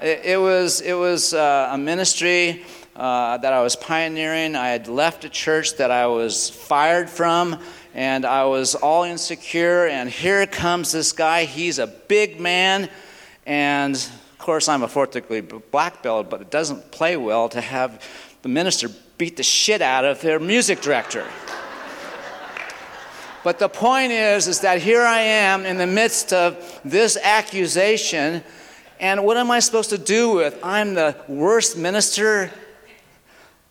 It, 0.02 0.40
was, 0.40 0.80
it 0.80 0.94
was 0.94 1.34
uh, 1.34 1.70
a 1.72 1.78
ministry 1.78 2.64
uh, 2.96 3.36
that 3.38 3.52
I 3.52 3.62
was 3.62 3.76
pioneering. 3.76 4.56
I 4.56 4.68
had 4.68 4.88
left 4.88 5.24
a 5.24 5.28
church 5.28 5.76
that 5.76 5.90
I 5.90 6.06
was 6.06 6.50
fired 6.50 7.10
from, 7.10 7.60
and 7.94 8.24
I 8.24 8.44
was 8.44 8.74
all 8.74 9.04
insecure. 9.04 9.86
And 9.86 10.08
here 10.08 10.46
comes 10.46 10.92
this 10.92 11.12
guy. 11.12 11.44
He's 11.44 11.78
a 11.78 11.86
big 11.86 12.40
man. 12.40 12.88
And 13.46 13.94
of 13.94 14.38
course, 14.38 14.68
I'm 14.68 14.82
a 14.82 14.88
fourth 14.88 15.12
degree 15.12 15.40
black 15.40 16.02
belt, 16.02 16.30
but 16.30 16.40
it 16.40 16.50
doesn't 16.50 16.90
play 16.90 17.16
well 17.16 17.48
to 17.50 17.60
have 17.60 18.02
the 18.42 18.48
minister 18.48 18.88
beat 19.18 19.36
the 19.36 19.42
shit 19.42 19.82
out 19.82 20.04
of 20.04 20.20
their 20.22 20.40
music 20.40 20.80
director. 20.80 21.26
But 23.42 23.58
the 23.58 23.68
point 23.68 24.12
is, 24.12 24.48
is 24.48 24.60
that 24.60 24.82
here 24.82 25.02
I 25.02 25.20
am 25.20 25.64
in 25.64 25.78
the 25.78 25.86
midst 25.86 26.32
of 26.32 26.80
this 26.84 27.16
accusation, 27.22 28.42
and 29.00 29.24
what 29.24 29.38
am 29.38 29.50
I 29.50 29.60
supposed 29.60 29.90
to 29.90 29.98
do 29.98 30.34
with? 30.34 30.58
I'm 30.62 30.92
the 30.92 31.16
worst 31.26 31.76
minister. 31.76 32.52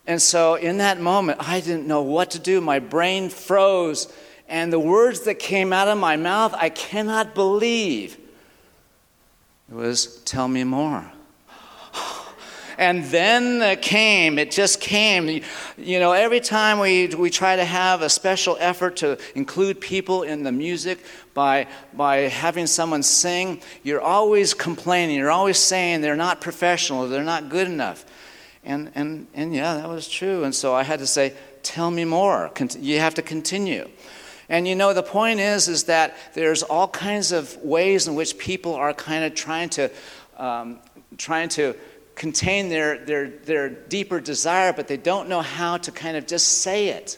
And 0.08 0.20
so 0.20 0.56
in 0.56 0.80
that 0.80 1.00
moment, 1.00 1.48
I 1.48 1.60
didn't 1.60 1.86
know 1.86 2.02
what 2.02 2.32
to 2.32 2.40
do. 2.40 2.60
My 2.60 2.80
brain 2.80 3.30
froze, 3.30 4.12
and 4.48 4.74
the 4.74 4.80
words 4.80 5.22
that 5.22 5.36
came 5.36 5.72
out 5.72 5.88
of 5.88 6.00
my 6.00 6.18
mouth, 6.18 6.56
I 6.58 6.70
cannot 6.70 7.36
believe. 7.36 8.18
It 9.70 9.76
was, 9.76 10.18
Tell 10.24 10.48
me 10.48 10.64
more. 10.64 11.12
And 12.80 13.04
then 13.04 13.62
it 13.62 13.82
came, 13.82 14.40
it 14.40 14.52
just 14.52 14.80
came. 14.80 15.44
You 15.78 16.00
know, 16.00 16.14
every 16.14 16.40
time 16.40 16.80
we, 16.80 17.08
we 17.08 17.30
try 17.30 17.58
to 17.58 17.66
have 17.66 18.02
a 18.02 18.08
special 18.08 18.56
effort 18.58 18.96
to 18.98 19.20
include 19.36 19.82
people 19.82 20.24
in 20.24 20.44
the 20.44 20.54
music 20.54 21.04
by, 21.34 21.68
by 21.94 22.20
having 22.30 22.68
someone 22.68 23.04
sing, 23.04 23.62
you're 23.84 24.00
always 24.00 24.54
complaining. 24.54 25.18
You're 25.18 25.30
always 25.30 25.60
saying 25.60 26.00
they're 26.00 26.16
not 26.16 26.40
professional, 26.40 27.10
they're 27.10 27.22
not 27.22 27.50
good 27.50 27.68
enough. 27.68 28.06
And, 28.64 28.94
and, 28.96 29.28
and 29.34 29.54
yeah, 29.54 29.74
that 29.74 29.90
was 29.90 30.08
true. 30.08 30.46
And 30.46 30.56
so 30.56 30.74
I 30.74 30.84
had 30.84 31.00
to 31.00 31.08
say, 31.08 31.34
tell 31.64 31.92
me 31.92 32.06
more. 32.06 32.50
You 32.80 33.00
have 33.00 33.16
to 33.16 33.22
continue. 33.22 33.90
And 34.48 34.66
you 34.66 34.76
know, 34.76 34.94
the 34.94 35.04
point 35.04 35.42
is, 35.42 35.68
is 35.68 35.84
that 35.84 36.16
there's 36.34 36.64
all 36.64 36.88
kinds 36.88 37.34
of 37.34 37.58
ways 37.58 38.08
in 38.08 38.16
which 38.16 38.38
people 38.38 38.74
are 38.76 38.94
kind 38.94 39.26
of 39.26 39.36
trying 39.36 39.68
to, 39.72 39.92
um, 40.38 40.80
trying 41.18 41.50
to 41.50 41.76
contain 42.20 42.68
their, 42.68 42.98
their, 42.98 43.30
their 43.30 43.70
deeper 43.70 44.20
desire, 44.20 44.74
but 44.74 44.88
they 44.88 44.98
don't 44.98 45.30
know 45.30 45.42
how 45.42 45.78
to 45.78 45.92
kind 45.92 46.18
of 46.18 46.28
just 46.28 46.60
say 46.60 46.90
it. 46.90 47.18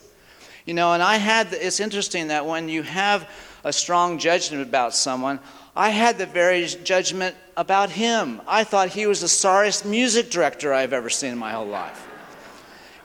You 0.64 0.76
know, 0.76 0.94
and 0.94 1.02
I 1.02 1.18
had, 1.18 1.52
it's 1.52 1.80
interesting 1.80 2.28
that 2.28 2.46
when 2.46 2.70
you 2.70 2.84
have 2.84 3.28
a 3.64 3.74
strong 3.74 4.20
judgment 4.20 4.62
about 4.62 4.94
someone, 4.94 5.40
I 5.76 5.90
had 5.90 6.20
the 6.20 6.28
very 6.28 6.68
judgment 6.68 7.36
about 7.58 7.90
him. 7.90 8.42
I 8.48 8.64
thought 8.64 8.90
he 8.90 9.08
was 9.08 9.22
the 9.22 9.28
sorriest 9.28 9.86
music 9.86 10.30
director 10.30 10.72
I've 10.72 10.94
ever 10.94 11.10
seen 11.10 11.32
in 11.32 11.38
my 11.40 11.52
whole 11.52 11.68
life. 11.68 12.08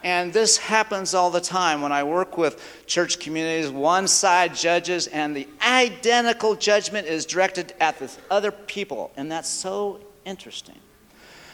And 0.04 0.32
this 0.32 0.58
happens 0.58 1.14
all 1.14 1.30
the 1.30 1.40
time 1.40 1.80
when 1.80 1.92
I 1.92 2.04
work 2.04 2.36
with 2.36 2.84
church 2.86 3.18
communities. 3.18 3.70
One 3.70 4.06
side 4.06 4.54
judges, 4.54 5.06
and 5.06 5.34
the 5.34 5.48
identical 5.66 6.54
judgment 6.56 7.08
is 7.08 7.24
directed 7.24 7.72
at 7.80 7.98
the 7.98 8.12
other 8.30 8.52
people. 8.52 9.12
And 9.16 9.32
that's 9.32 9.48
so 9.48 10.00
interesting. 10.26 10.76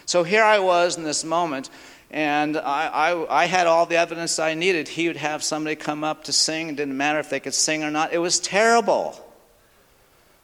So 0.07 0.25
here 0.25 0.43
I 0.43 0.59
was 0.59 0.97
in 0.97 1.05
this 1.05 1.25
moment, 1.25 1.71
and 2.11 2.57
I, 2.57 2.87
I, 2.89 3.43
I, 3.43 3.47
had 3.47 3.67
all 3.67 3.87
the 3.87 3.97
evidence 3.97 4.39
I 4.39 4.55
needed. 4.55 4.89
He 4.89 5.09
would 5.09 5.17
have 5.17 5.43
somebody 5.43 5.77
come 5.77 6.05
up 6.05 6.25
to 6.25 6.33
sing. 6.33 6.69
It 6.69 6.77
didn't 6.77 6.97
matter 6.97 7.19
if 7.19 7.31
they 7.31 7.41
could 7.41 7.55
sing 7.55 7.85
or 7.85 7.91
not. 7.91 8.13
It 8.13 8.19
was 8.19 8.41
terrible. 8.41 9.19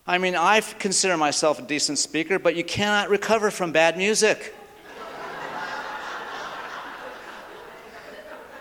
I 0.07 0.17
mean, 0.17 0.37
I 0.37 0.61
consider 0.61 1.19
myself 1.19 1.59
a 1.59 1.63
decent 1.63 1.99
speaker, 1.99 2.39
but 2.39 2.57
you 2.57 2.65
cannot 2.65 3.11
recover 3.11 3.51
from 3.51 3.73
bad 3.73 3.99
music. 3.99 4.55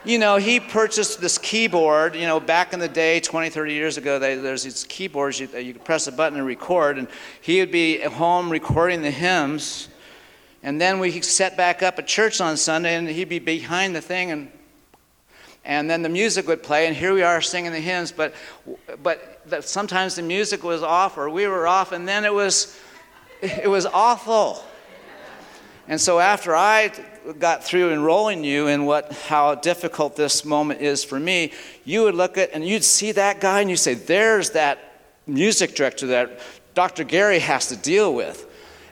you 0.03 0.17
know, 0.19 0.35
he 0.35 0.59
purchased 0.59 1.21
this 1.21 1.37
keyboard. 1.37 2.15
You 2.15 2.25
know, 2.25 2.41
back 2.41 2.73
in 2.73 2.79
the 2.79 2.89
day, 2.89 3.21
20, 3.21 3.49
30 3.49 3.73
years 3.73 3.97
ago, 3.97 4.19
they, 4.19 4.35
there's 4.35 4.63
these 4.63 4.83
keyboards 4.83 5.39
you, 5.39 5.47
you 5.57 5.73
could 5.73 5.85
press 5.85 6.07
a 6.07 6.11
button 6.11 6.37
and 6.37 6.45
record, 6.45 6.97
and 6.97 7.07
he 7.39 7.61
would 7.61 7.71
be 7.71 8.01
at 8.01 8.11
home 8.11 8.49
recording 8.49 9.01
the 9.01 9.11
hymns 9.11 9.87
and 10.63 10.81
then 10.81 10.99
we 10.99 11.21
set 11.21 11.55
back 11.55 11.83
up 11.83 11.99
at 11.99 12.07
church 12.07 12.41
on 12.41 12.57
Sunday, 12.57 12.95
and 12.95 13.07
he'd 13.07 13.29
be 13.29 13.39
behind 13.39 13.95
the 13.95 14.01
thing, 14.01 14.31
and 14.31 14.51
and 15.67 15.89
then 15.89 16.01
the 16.01 16.09
music 16.09 16.47
would 16.47 16.63
play, 16.63 16.87
and 16.87 16.95
here 16.95 17.13
we 17.13 17.23
are 17.23 17.41
singing 17.41 17.73
the 17.73 17.79
hymns. 17.79 18.11
But 18.11 18.33
but 19.03 19.67
sometimes 19.67 20.15
the 20.15 20.21
music 20.21 20.63
was 20.63 20.81
off, 20.81 21.17
or 21.17 21.29
we 21.29 21.45
were 21.45 21.67
off, 21.67 21.91
and 21.91 22.07
then 22.07 22.23
it 22.23 22.33
was 22.33 22.79
it 23.41 23.69
was 23.69 23.85
awful. 23.85 24.63
And 25.89 25.99
so 26.01 26.19
after 26.19 26.55
I 26.55 26.91
got 27.39 27.63
through 27.63 27.91
enrolling 27.91 28.43
you 28.43 28.67
in 28.67 28.85
what 28.85 29.11
how 29.11 29.55
difficult 29.55 30.15
this 30.15 30.43
moment 30.45 30.81
is 30.81 31.03
for 31.03 31.19
me, 31.19 31.51
you 31.83 32.03
would 32.03 32.15
look 32.15 32.37
at 32.37 32.51
and 32.53 32.65
you'd 32.65 32.83
see 32.83 33.11
that 33.11 33.41
guy, 33.41 33.61
and 33.61 33.69
you 33.69 33.77
say, 33.77 33.93
"There's 33.93 34.51
that 34.51 34.79
music 35.27 35.75
director 35.75 36.07
that 36.07 36.39
Dr. 36.73 37.03
Gary 37.03 37.39
has 37.39 37.67
to 37.67 37.75
deal 37.75 38.13
with." 38.13 38.46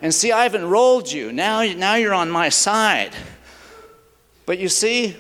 And 0.06 0.13
see, 0.13 0.32
I've 0.32 0.54
enrolled 0.54 1.12
you. 1.12 1.32
Now, 1.32 1.63
now 1.63 1.96
you're 1.96 2.13
on 2.13 2.30
my 2.30 2.50
side. 2.50 3.15
But 4.46 4.60
you 4.60 4.70
see, 4.70 5.15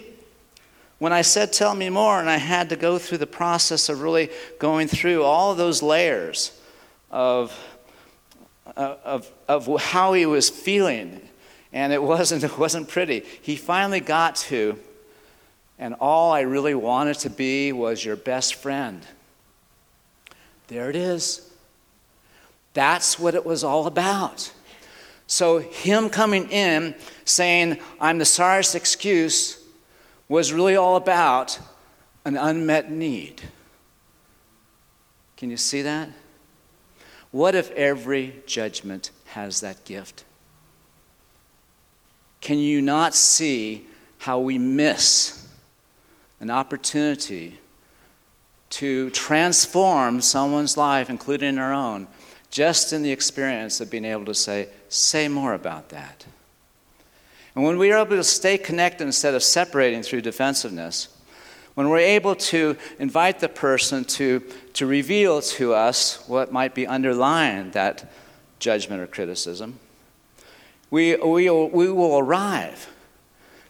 when 0.99 1.11
I 1.11 1.23
said, 1.23 1.51
Tell 1.51 1.73
me 1.73 1.89
more, 1.89 2.19
and 2.19 2.29
I 2.29 2.37
had 2.37 2.69
to 2.69 2.75
go 2.75 2.99
through 2.99 3.17
the 3.17 3.25
process 3.25 3.89
of 3.89 4.03
really 4.03 4.29
going 4.59 4.87
through 4.87 5.23
all 5.23 5.55
those 5.55 5.81
layers 5.81 6.61
of, 7.09 7.59
uh, 8.77 8.97
of, 9.03 9.31
of 9.47 9.81
how 9.81 10.13
he 10.13 10.27
was 10.27 10.51
feeling, 10.51 11.19
and 11.73 11.91
it 11.91 12.03
wasn't, 12.03 12.43
it 12.51 12.55
wasn't 12.55 12.87
pretty, 12.87 13.23
he 13.41 13.55
finally 13.55 14.01
got 14.01 14.35
to, 14.35 14.77
and 15.79 15.95
all 15.99 16.31
I 16.31 16.41
really 16.41 16.75
wanted 16.75 17.17
to 17.21 17.31
be 17.31 17.71
was 17.71 18.05
your 18.05 18.17
best 18.17 18.53
friend. 18.53 19.01
There 20.67 20.91
it 20.91 20.95
is. 20.95 21.51
That's 22.75 23.17
what 23.17 23.33
it 23.33 23.47
was 23.47 23.63
all 23.63 23.87
about. 23.87 24.51
So, 25.27 25.59
him 25.59 26.09
coming 26.09 26.49
in 26.51 26.95
saying, 27.23 27.79
I'm 27.99 28.19
the 28.19 28.25
sorriest 28.25 28.75
excuse, 28.75 29.59
was 30.27 30.53
really 30.53 30.75
all 30.75 30.95
about 30.95 31.59
an 32.25 32.37
unmet 32.37 32.91
need. 32.91 33.41
Can 35.37 35.49
you 35.49 35.57
see 35.57 35.81
that? 35.81 36.09
What 37.31 37.55
if 37.55 37.71
every 37.71 38.41
judgment 38.45 39.11
has 39.25 39.61
that 39.61 39.83
gift? 39.83 40.23
Can 42.41 42.59
you 42.59 42.81
not 42.81 43.13
see 43.15 43.87
how 44.19 44.39
we 44.39 44.57
miss 44.57 45.47
an 46.39 46.49
opportunity 46.49 47.59
to 48.69 49.09
transform 49.11 50.21
someone's 50.21 50.77
life, 50.77 51.09
including 51.09 51.57
our 51.57 51.73
own, 51.73 52.07
just 52.51 52.93
in 52.93 53.03
the 53.03 53.11
experience 53.11 53.81
of 53.81 53.89
being 53.89 54.05
able 54.05 54.25
to 54.25 54.33
say, 54.33 54.69
say 54.95 55.27
more 55.27 55.53
about 55.53 55.89
that. 55.89 56.25
And 57.55 57.63
when 57.63 57.77
we 57.77 57.91
are 57.91 57.99
able 57.99 58.17
to 58.17 58.23
stay 58.23 58.57
connected 58.57 59.05
instead 59.05 59.33
of 59.33 59.43
separating 59.43 60.03
through 60.03 60.21
defensiveness, 60.21 61.07
when 61.73 61.89
we're 61.89 61.99
able 61.99 62.35
to 62.35 62.77
invite 62.99 63.39
the 63.39 63.49
person 63.49 64.05
to, 64.05 64.41
to 64.73 64.85
reveal 64.85 65.41
to 65.41 65.73
us 65.73 66.23
what 66.27 66.51
might 66.51 66.73
be 66.73 66.87
underlying 66.87 67.71
that 67.71 68.11
judgment 68.59 69.01
or 69.01 69.07
criticism, 69.07 69.79
we, 70.89 71.15
we, 71.17 71.49
we 71.49 71.91
will 71.91 72.17
arrive. 72.17 72.89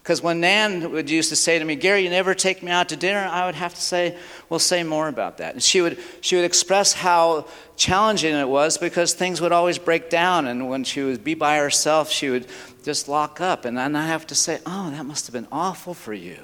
Because 0.05 0.21
when 0.21 0.39
Nan 0.39 0.91
would 0.91 1.09
used 1.09 1.29
to 1.29 1.35
say 1.35 1.57
to 1.57 1.65
me, 1.65 1.75
Gary, 1.75 2.03
you 2.03 2.11
never 2.11 2.35
take 2.35 2.61
me 2.61 2.69
out 2.69 2.89
to 2.89 2.95
dinner, 2.95 3.27
I 3.27 3.47
would 3.47 3.55
have 3.55 3.73
to 3.73 3.81
say, 3.81 4.15
well, 4.49 4.59
say 4.59 4.83
more 4.83 5.07
about 5.07 5.39
that. 5.39 5.55
And 5.55 5.63
she 5.63 5.81
would, 5.81 5.97
she 6.21 6.35
would 6.35 6.45
express 6.45 6.93
how 6.93 7.47
challenging 7.75 8.35
it 8.35 8.47
was 8.47 8.77
because 8.77 9.15
things 9.15 9.41
would 9.41 9.51
always 9.51 9.79
break 9.79 10.11
down. 10.11 10.45
And 10.45 10.69
when 10.69 10.83
she 10.83 11.01
would 11.01 11.23
be 11.23 11.33
by 11.33 11.57
herself, 11.57 12.11
she 12.11 12.29
would 12.29 12.45
just 12.83 13.07
lock 13.07 13.41
up. 13.41 13.65
And 13.65 13.75
then 13.79 13.95
I 13.95 14.05
have 14.05 14.27
to 14.27 14.35
say, 14.35 14.59
oh, 14.67 14.91
that 14.91 15.07
must 15.07 15.25
have 15.25 15.33
been 15.33 15.47
awful 15.51 15.95
for 15.95 16.13
you. 16.13 16.37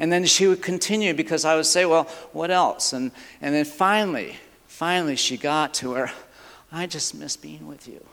And 0.00 0.10
then 0.10 0.24
she 0.24 0.48
would 0.48 0.60
continue 0.60 1.14
because 1.14 1.44
I 1.44 1.54
would 1.54 1.66
say, 1.66 1.86
well, 1.86 2.08
what 2.32 2.50
else? 2.50 2.92
And, 2.92 3.12
and 3.40 3.54
then 3.54 3.66
finally, 3.66 4.36
finally, 4.66 5.14
she 5.14 5.36
got 5.36 5.74
to 5.74 5.90
where 5.92 6.12
I 6.72 6.86
just 6.86 7.14
miss 7.14 7.36
being 7.36 7.68
with 7.68 7.86
you. 7.86 8.04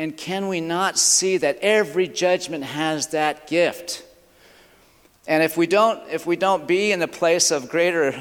And 0.00 0.16
can 0.16 0.48
we 0.48 0.62
not 0.62 0.98
see 0.98 1.36
that 1.36 1.58
every 1.60 2.08
judgment 2.08 2.64
has 2.64 3.08
that 3.08 3.46
gift? 3.46 4.02
And 5.26 5.42
if 5.42 5.58
we 5.58 5.66
don't, 5.66 6.00
if 6.08 6.26
we 6.26 6.36
don't 6.36 6.66
be 6.66 6.90
in 6.90 7.00
the 7.00 7.06
place 7.06 7.50
of 7.50 7.68
greater 7.68 8.18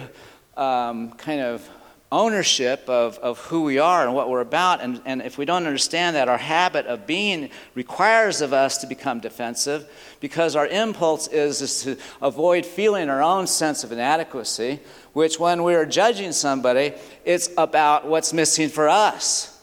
um, 0.58 1.12
kind 1.14 1.40
of 1.40 1.66
ownership 2.12 2.84
of, 2.90 3.18
of 3.20 3.40
who 3.46 3.62
we 3.62 3.80
are 3.80 4.04
and 4.04 4.14
what 4.14 4.30
we're 4.30 4.42
about, 4.42 4.82
and, 4.82 5.02
and 5.06 5.22
if 5.22 5.38
we 5.38 5.46
don't 5.46 5.66
understand 5.66 6.18
that 6.18 6.28
our 6.28 6.38
habit 6.38 6.86
of 6.86 7.08
being 7.08 7.50
requires 7.76 8.42
of 8.42 8.52
us 8.52 8.80
to 8.80 8.86
become 8.86 9.22
defensive, 9.22 9.90
because 10.20 10.58
our 10.58 10.68
impulse 10.68 11.30
is, 11.30 11.62
is 11.62 11.82
to 11.84 11.96
avoid 12.22 12.66
feeling 12.66 13.10
our 13.10 13.24
own 13.24 13.48
sense 13.48 13.86
of 13.86 13.94
inadequacy, 13.94 14.82
which 15.14 15.40
when 15.40 15.64
we 15.64 15.76
are 15.76 15.86
judging 15.86 16.34
somebody, 16.34 16.94
it's 17.24 17.50
about 17.58 18.06
what's 18.06 18.34
missing 18.34 18.68
for 18.68 18.90
us, 18.90 19.59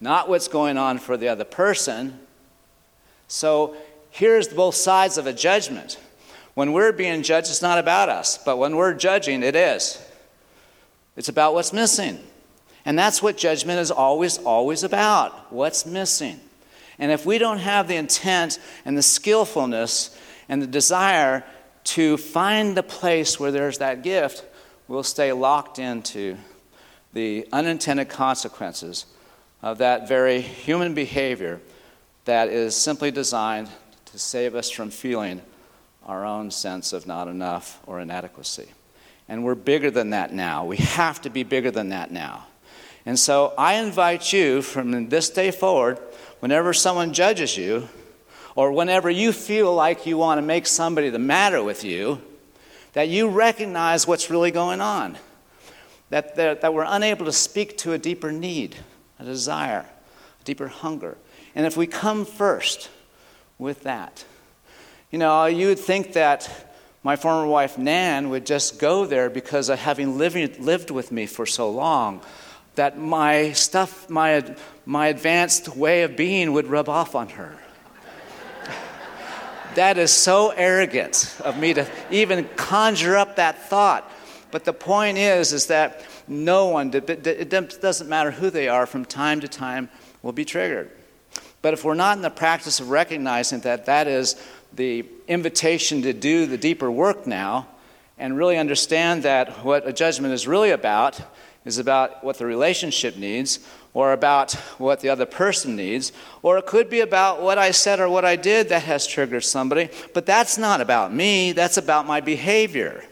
not 0.00 0.28
what's 0.28 0.48
going 0.48 0.76
on 0.76 0.98
for 0.98 1.16
the 1.16 1.28
other 1.28 1.44
person. 1.44 2.18
So 3.28 3.76
here's 4.10 4.48
both 4.48 4.74
sides 4.74 5.18
of 5.18 5.26
a 5.26 5.32
judgment. 5.32 5.98
When 6.54 6.72
we're 6.72 6.92
being 6.92 7.22
judged, 7.22 7.50
it's 7.50 7.62
not 7.62 7.78
about 7.78 8.08
us, 8.08 8.38
but 8.38 8.56
when 8.56 8.76
we're 8.76 8.94
judging, 8.94 9.42
it 9.42 9.56
is. 9.56 10.02
It's 11.16 11.28
about 11.28 11.54
what's 11.54 11.72
missing. 11.72 12.18
And 12.84 12.98
that's 12.98 13.22
what 13.22 13.36
judgment 13.36 13.80
is 13.80 13.90
always, 13.90 14.38
always 14.38 14.84
about 14.84 15.52
what's 15.52 15.84
missing. 15.84 16.40
And 16.98 17.10
if 17.10 17.26
we 17.26 17.38
don't 17.38 17.58
have 17.58 17.88
the 17.88 17.96
intent 17.96 18.58
and 18.84 18.96
the 18.96 19.02
skillfulness 19.02 20.16
and 20.48 20.62
the 20.62 20.66
desire 20.66 21.44
to 21.84 22.16
find 22.16 22.76
the 22.76 22.82
place 22.82 23.38
where 23.38 23.50
there's 23.50 23.78
that 23.78 24.02
gift, 24.02 24.44
we'll 24.88 25.02
stay 25.02 25.32
locked 25.32 25.78
into 25.78 26.36
the 27.12 27.46
unintended 27.52 28.08
consequences 28.08 29.06
of 29.66 29.78
that 29.78 30.06
very 30.06 30.40
human 30.40 30.94
behavior 30.94 31.60
that 32.24 32.48
is 32.48 32.76
simply 32.76 33.10
designed 33.10 33.68
to 34.04 34.16
save 34.16 34.54
us 34.54 34.70
from 34.70 34.90
feeling 34.90 35.42
our 36.04 36.24
own 36.24 36.52
sense 36.52 36.92
of 36.92 37.04
not 37.04 37.26
enough 37.26 37.80
or 37.84 37.98
inadequacy. 37.98 38.68
And 39.28 39.42
we're 39.42 39.56
bigger 39.56 39.90
than 39.90 40.10
that 40.10 40.32
now. 40.32 40.64
We 40.64 40.76
have 40.76 41.20
to 41.22 41.30
be 41.30 41.42
bigger 41.42 41.72
than 41.72 41.88
that 41.88 42.12
now. 42.12 42.46
And 43.04 43.18
so 43.18 43.54
I 43.58 43.74
invite 43.74 44.32
you 44.32 44.62
from 44.62 45.08
this 45.08 45.30
day 45.30 45.50
forward, 45.50 45.98
whenever 46.38 46.72
someone 46.72 47.12
judges 47.12 47.56
you, 47.56 47.88
or 48.54 48.70
whenever 48.70 49.10
you 49.10 49.32
feel 49.32 49.74
like 49.74 50.06
you 50.06 50.16
want 50.16 50.38
to 50.38 50.42
make 50.42 50.68
somebody 50.68 51.10
the 51.10 51.18
matter 51.18 51.60
with 51.60 51.82
you, 51.82 52.22
that 52.92 53.08
you 53.08 53.28
recognize 53.28 54.06
what's 54.06 54.30
really 54.30 54.52
going 54.52 54.80
on. 54.80 55.18
That, 56.10 56.36
that, 56.36 56.60
that 56.60 56.72
we're 56.72 56.86
unable 56.86 57.24
to 57.26 57.32
speak 57.32 57.76
to 57.78 57.94
a 57.94 57.98
deeper 57.98 58.30
need, 58.30 58.76
a 59.18 59.24
desire, 59.24 59.86
a 60.40 60.44
deeper 60.44 60.68
hunger. 60.68 61.16
And 61.54 61.66
if 61.66 61.76
we 61.76 61.86
come 61.86 62.24
first 62.24 62.90
with 63.58 63.82
that, 63.84 64.24
you 65.10 65.18
know, 65.18 65.46
you 65.46 65.68
would 65.68 65.78
think 65.78 66.12
that 66.14 66.50
my 67.02 67.14
former 67.14 67.46
wife, 67.46 67.78
Nan, 67.78 68.30
would 68.30 68.44
just 68.44 68.80
go 68.80 69.06
there 69.06 69.30
because 69.30 69.68
of 69.68 69.78
having 69.78 70.18
lived, 70.18 70.58
lived 70.58 70.90
with 70.90 71.12
me 71.12 71.26
for 71.26 71.46
so 71.46 71.70
long, 71.70 72.20
that 72.74 72.98
my 72.98 73.52
stuff, 73.52 74.10
my, 74.10 74.44
my 74.84 75.06
advanced 75.06 75.76
way 75.76 76.02
of 76.02 76.16
being 76.16 76.52
would 76.52 76.66
rub 76.66 76.88
off 76.88 77.14
on 77.14 77.28
her. 77.28 77.56
that 79.76 79.98
is 79.98 80.10
so 80.10 80.50
arrogant 80.50 81.34
of 81.44 81.56
me 81.56 81.74
to 81.74 81.88
even 82.10 82.48
conjure 82.56 83.16
up 83.16 83.36
that 83.36 83.68
thought. 83.68 84.10
But 84.50 84.64
the 84.64 84.72
point 84.72 85.16
is, 85.16 85.52
is 85.52 85.66
that 85.66 86.04
no 86.28 86.66
one, 86.66 86.92
it 86.92 87.48
doesn't 87.50 88.08
matter 88.08 88.30
who 88.30 88.50
they 88.50 88.68
are, 88.68 88.86
from 88.86 89.04
time 89.04 89.40
to 89.40 89.48
time 89.48 89.88
will 90.22 90.32
be 90.32 90.44
triggered. 90.44 90.90
But 91.62 91.74
if 91.74 91.84
we're 91.84 91.94
not 91.94 92.16
in 92.16 92.22
the 92.22 92.30
practice 92.30 92.80
of 92.80 92.90
recognizing 92.90 93.60
that 93.60 93.86
that 93.86 94.06
is 94.06 94.36
the 94.72 95.04
invitation 95.26 96.02
to 96.02 96.12
do 96.12 96.46
the 96.46 96.58
deeper 96.58 96.90
work 96.90 97.26
now 97.26 97.68
and 98.18 98.36
really 98.36 98.56
understand 98.56 99.22
that 99.24 99.64
what 99.64 99.86
a 99.86 99.92
judgment 99.92 100.32
is 100.32 100.46
really 100.46 100.70
about 100.70 101.20
is 101.64 101.78
about 101.78 102.22
what 102.22 102.38
the 102.38 102.46
relationship 102.46 103.16
needs 103.16 103.58
or 103.92 104.12
about 104.12 104.52
what 104.78 105.00
the 105.00 105.08
other 105.08 105.26
person 105.26 105.74
needs, 105.74 106.12
or 106.42 106.58
it 106.58 106.66
could 106.66 106.90
be 106.90 107.00
about 107.00 107.40
what 107.40 107.56
I 107.56 107.70
said 107.70 107.98
or 107.98 108.08
what 108.10 108.26
I 108.26 108.36
did 108.36 108.68
that 108.68 108.82
has 108.82 109.06
triggered 109.06 109.42
somebody, 109.42 109.88
but 110.12 110.26
that's 110.26 110.58
not 110.58 110.82
about 110.82 111.14
me, 111.14 111.52
that's 111.52 111.78
about 111.78 112.06
my 112.06 112.20
behavior. 112.20 113.02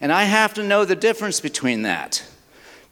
And 0.00 0.12
I 0.12 0.24
have 0.24 0.54
to 0.54 0.62
know 0.62 0.84
the 0.84 0.96
difference 0.96 1.40
between 1.40 1.82
that 1.82 2.24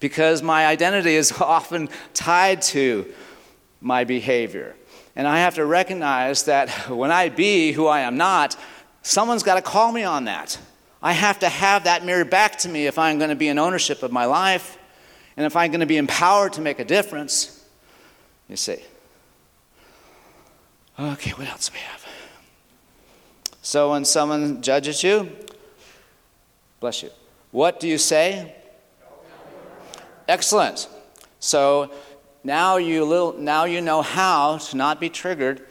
because 0.01 0.43
my 0.43 0.67
identity 0.67 1.15
is 1.15 1.33
often 1.41 1.89
tied 2.13 2.63
to 2.63 3.07
my 3.81 4.05
behavior. 4.05 4.75
And 5.17 5.29
I 5.29 5.41
have 5.41 5.55
to 5.57 5.65
recognize 5.65 6.45
that 6.45 6.71
when 6.91 7.13
I 7.13 7.29
be 7.29 7.73
who 7.73 7.87
I 7.87 8.01
am 8.01 8.17
not, 8.17 8.57
someone's 9.03 9.43
got 9.43 9.55
to 9.55 9.63
call 9.63 9.93
me 9.93 10.03
on 10.03 10.25
that. 10.25 10.59
I 11.03 11.13
have 11.13 11.41
to 11.41 11.49
have 11.49 11.85
that 11.85 12.05
mirror 12.05 12.25
back 12.25 12.59
to 12.61 12.69
me 12.69 12.87
if 12.87 12.99
I'm 12.99 13.19
going 13.19 13.31
to 13.31 13.37
be 13.37 13.49
in 13.49 13.59
ownership 13.59 14.03
of 14.03 14.11
my 14.11 14.25
life 14.25 14.79
and 15.37 15.45
if 15.45 15.55
I'm 15.55 15.71
going 15.71 15.81
to 15.81 15.87
be 15.87 15.99
empowered 15.99 16.55
to 16.55 16.63
make 16.63 16.79
a 16.79 16.85
difference. 16.85 17.63
You 18.49 18.57
see. 18.57 18.83
Okay, 20.99 21.33
what 21.33 21.49
else 21.49 21.69
do 21.69 21.75
we 21.75 21.81
have? 21.81 22.07
So 23.63 23.91
when 23.91 24.05
someone 24.05 24.63
judges 24.63 25.03
you, 25.03 25.31
bless 26.85 27.03
you. 27.03 27.09
What 27.51 27.81
do 27.81 27.89
you 27.89 27.97
say? 27.97 28.55
Excellent. 30.29 30.87
So 31.41 31.91
now 32.45 32.77
you, 32.77 33.07
little, 33.07 33.33
now 33.33 33.65
you 33.65 33.81
know 33.81 34.03
how 34.03 34.59
to 34.59 34.77
not 34.77 35.01
be 35.01 35.09
triggered 35.09 35.63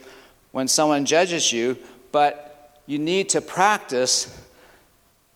when 0.53 0.67
someone 0.67 1.05
judges 1.05 1.53
you, 1.53 1.77
but 2.11 2.81
you 2.87 2.97
need 2.97 3.29
to 3.29 3.41
practice 3.41 4.35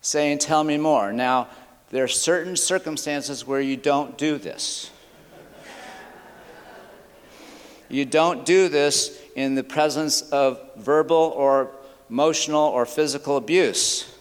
saying, 0.00 0.38
Tell 0.38 0.64
me 0.64 0.78
more. 0.78 1.12
Now, 1.12 1.46
there 1.90 2.02
are 2.02 2.08
certain 2.08 2.56
circumstances 2.56 3.46
where 3.46 3.60
you 3.60 3.76
don't 3.76 4.18
do 4.18 4.36
this. 4.36 4.90
You 7.88 8.04
don't 8.04 8.44
do 8.44 8.68
this 8.68 9.16
in 9.36 9.54
the 9.54 9.62
presence 9.62 10.22
of 10.22 10.58
verbal 10.76 11.32
or 11.36 11.70
emotional 12.10 12.64
or 12.64 12.84
physical 12.84 13.36
abuse. 13.36 14.17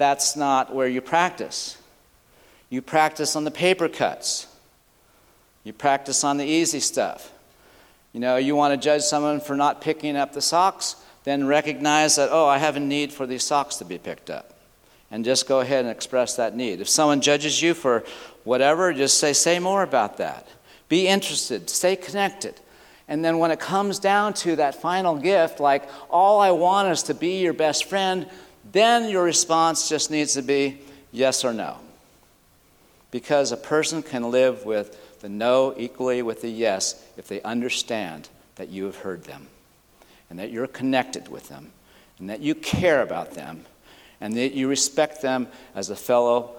That's 0.00 0.34
not 0.34 0.74
where 0.74 0.88
you 0.88 1.02
practice. 1.02 1.76
You 2.70 2.80
practice 2.80 3.36
on 3.36 3.44
the 3.44 3.50
paper 3.50 3.86
cuts. 3.86 4.46
You 5.62 5.74
practice 5.74 6.24
on 6.24 6.38
the 6.38 6.46
easy 6.46 6.80
stuff. 6.80 7.30
You 8.14 8.20
know, 8.20 8.36
you 8.36 8.56
want 8.56 8.72
to 8.72 8.82
judge 8.82 9.02
someone 9.02 9.42
for 9.42 9.56
not 9.56 9.82
picking 9.82 10.16
up 10.16 10.32
the 10.32 10.40
socks, 10.40 10.96
then 11.24 11.46
recognize 11.46 12.16
that, 12.16 12.30
oh, 12.32 12.46
I 12.46 12.56
have 12.56 12.76
a 12.76 12.80
need 12.80 13.12
for 13.12 13.26
these 13.26 13.44
socks 13.44 13.76
to 13.76 13.84
be 13.84 13.98
picked 13.98 14.30
up. 14.30 14.54
And 15.10 15.22
just 15.22 15.46
go 15.46 15.60
ahead 15.60 15.84
and 15.84 15.94
express 15.94 16.34
that 16.36 16.56
need. 16.56 16.80
If 16.80 16.88
someone 16.88 17.20
judges 17.20 17.60
you 17.60 17.74
for 17.74 18.02
whatever, 18.44 18.94
just 18.94 19.18
say, 19.18 19.34
say 19.34 19.58
more 19.58 19.82
about 19.82 20.16
that. 20.16 20.48
Be 20.88 21.08
interested, 21.08 21.68
stay 21.68 21.94
connected. 21.94 22.58
And 23.06 23.22
then 23.22 23.38
when 23.38 23.50
it 23.50 23.60
comes 23.60 23.98
down 23.98 24.32
to 24.34 24.56
that 24.56 24.80
final 24.80 25.18
gift, 25.18 25.60
like, 25.60 25.86
all 26.08 26.40
I 26.40 26.52
want 26.52 26.88
is 26.88 27.02
to 27.02 27.14
be 27.14 27.42
your 27.42 27.52
best 27.52 27.84
friend, 27.84 28.26
then 28.64 29.08
your 29.08 29.24
response 29.24 29.88
just 29.88 30.10
needs 30.10 30.34
to 30.34 30.42
be 30.42 30.80
yes 31.12 31.44
or 31.44 31.52
no. 31.52 31.78
Because 33.10 33.52
a 33.52 33.56
person 33.56 34.02
can 34.02 34.30
live 34.30 34.64
with 34.64 35.20
the 35.20 35.28
no 35.28 35.74
equally 35.76 36.22
with 36.22 36.42
the 36.42 36.48
yes 36.48 37.02
if 37.16 37.28
they 37.28 37.42
understand 37.42 38.28
that 38.56 38.68
you 38.68 38.84
have 38.84 38.96
heard 38.96 39.24
them. 39.24 39.48
and 40.30 40.38
that 40.38 40.50
you're 40.50 40.68
connected 40.68 41.28
with 41.28 41.48
them, 41.48 41.72
and 42.18 42.30
that 42.30 42.40
you 42.40 42.54
care 42.54 43.02
about 43.02 43.32
them, 43.32 43.66
and 44.20 44.34
that 44.34 44.54
you 44.54 44.68
respect 44.68 45.20
them 45.20 45.48
as 45.74 45.90
a 45.90 45.96
fellow 45.96 46.52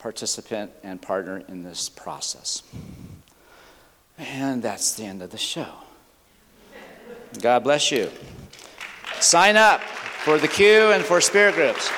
participant 0.00 0.72
and 0.82 1.00
partner 1.00 1.42
in 1.48 1.62
this 1.62 1.88
process. 1.88 2.62
And 4.18 4.62
that's 4.62 4.94
the 4.94 5.04
end 5.04 5.22
of 5.22 5.30
the 5.30 5.38
show. 5.38 5.68
God 7.40 7.64
bless 7.64 7.92
you. 7.92 8.10
Sign 9.20 9.56
up 9.56 9.80
for 10.26 10.38
the 10.40 10.48
queue 10.48 10.90
and 10.90 11.04
for 11.04 11.20
spirit 11.20 11.54
groups. 11.54 11.88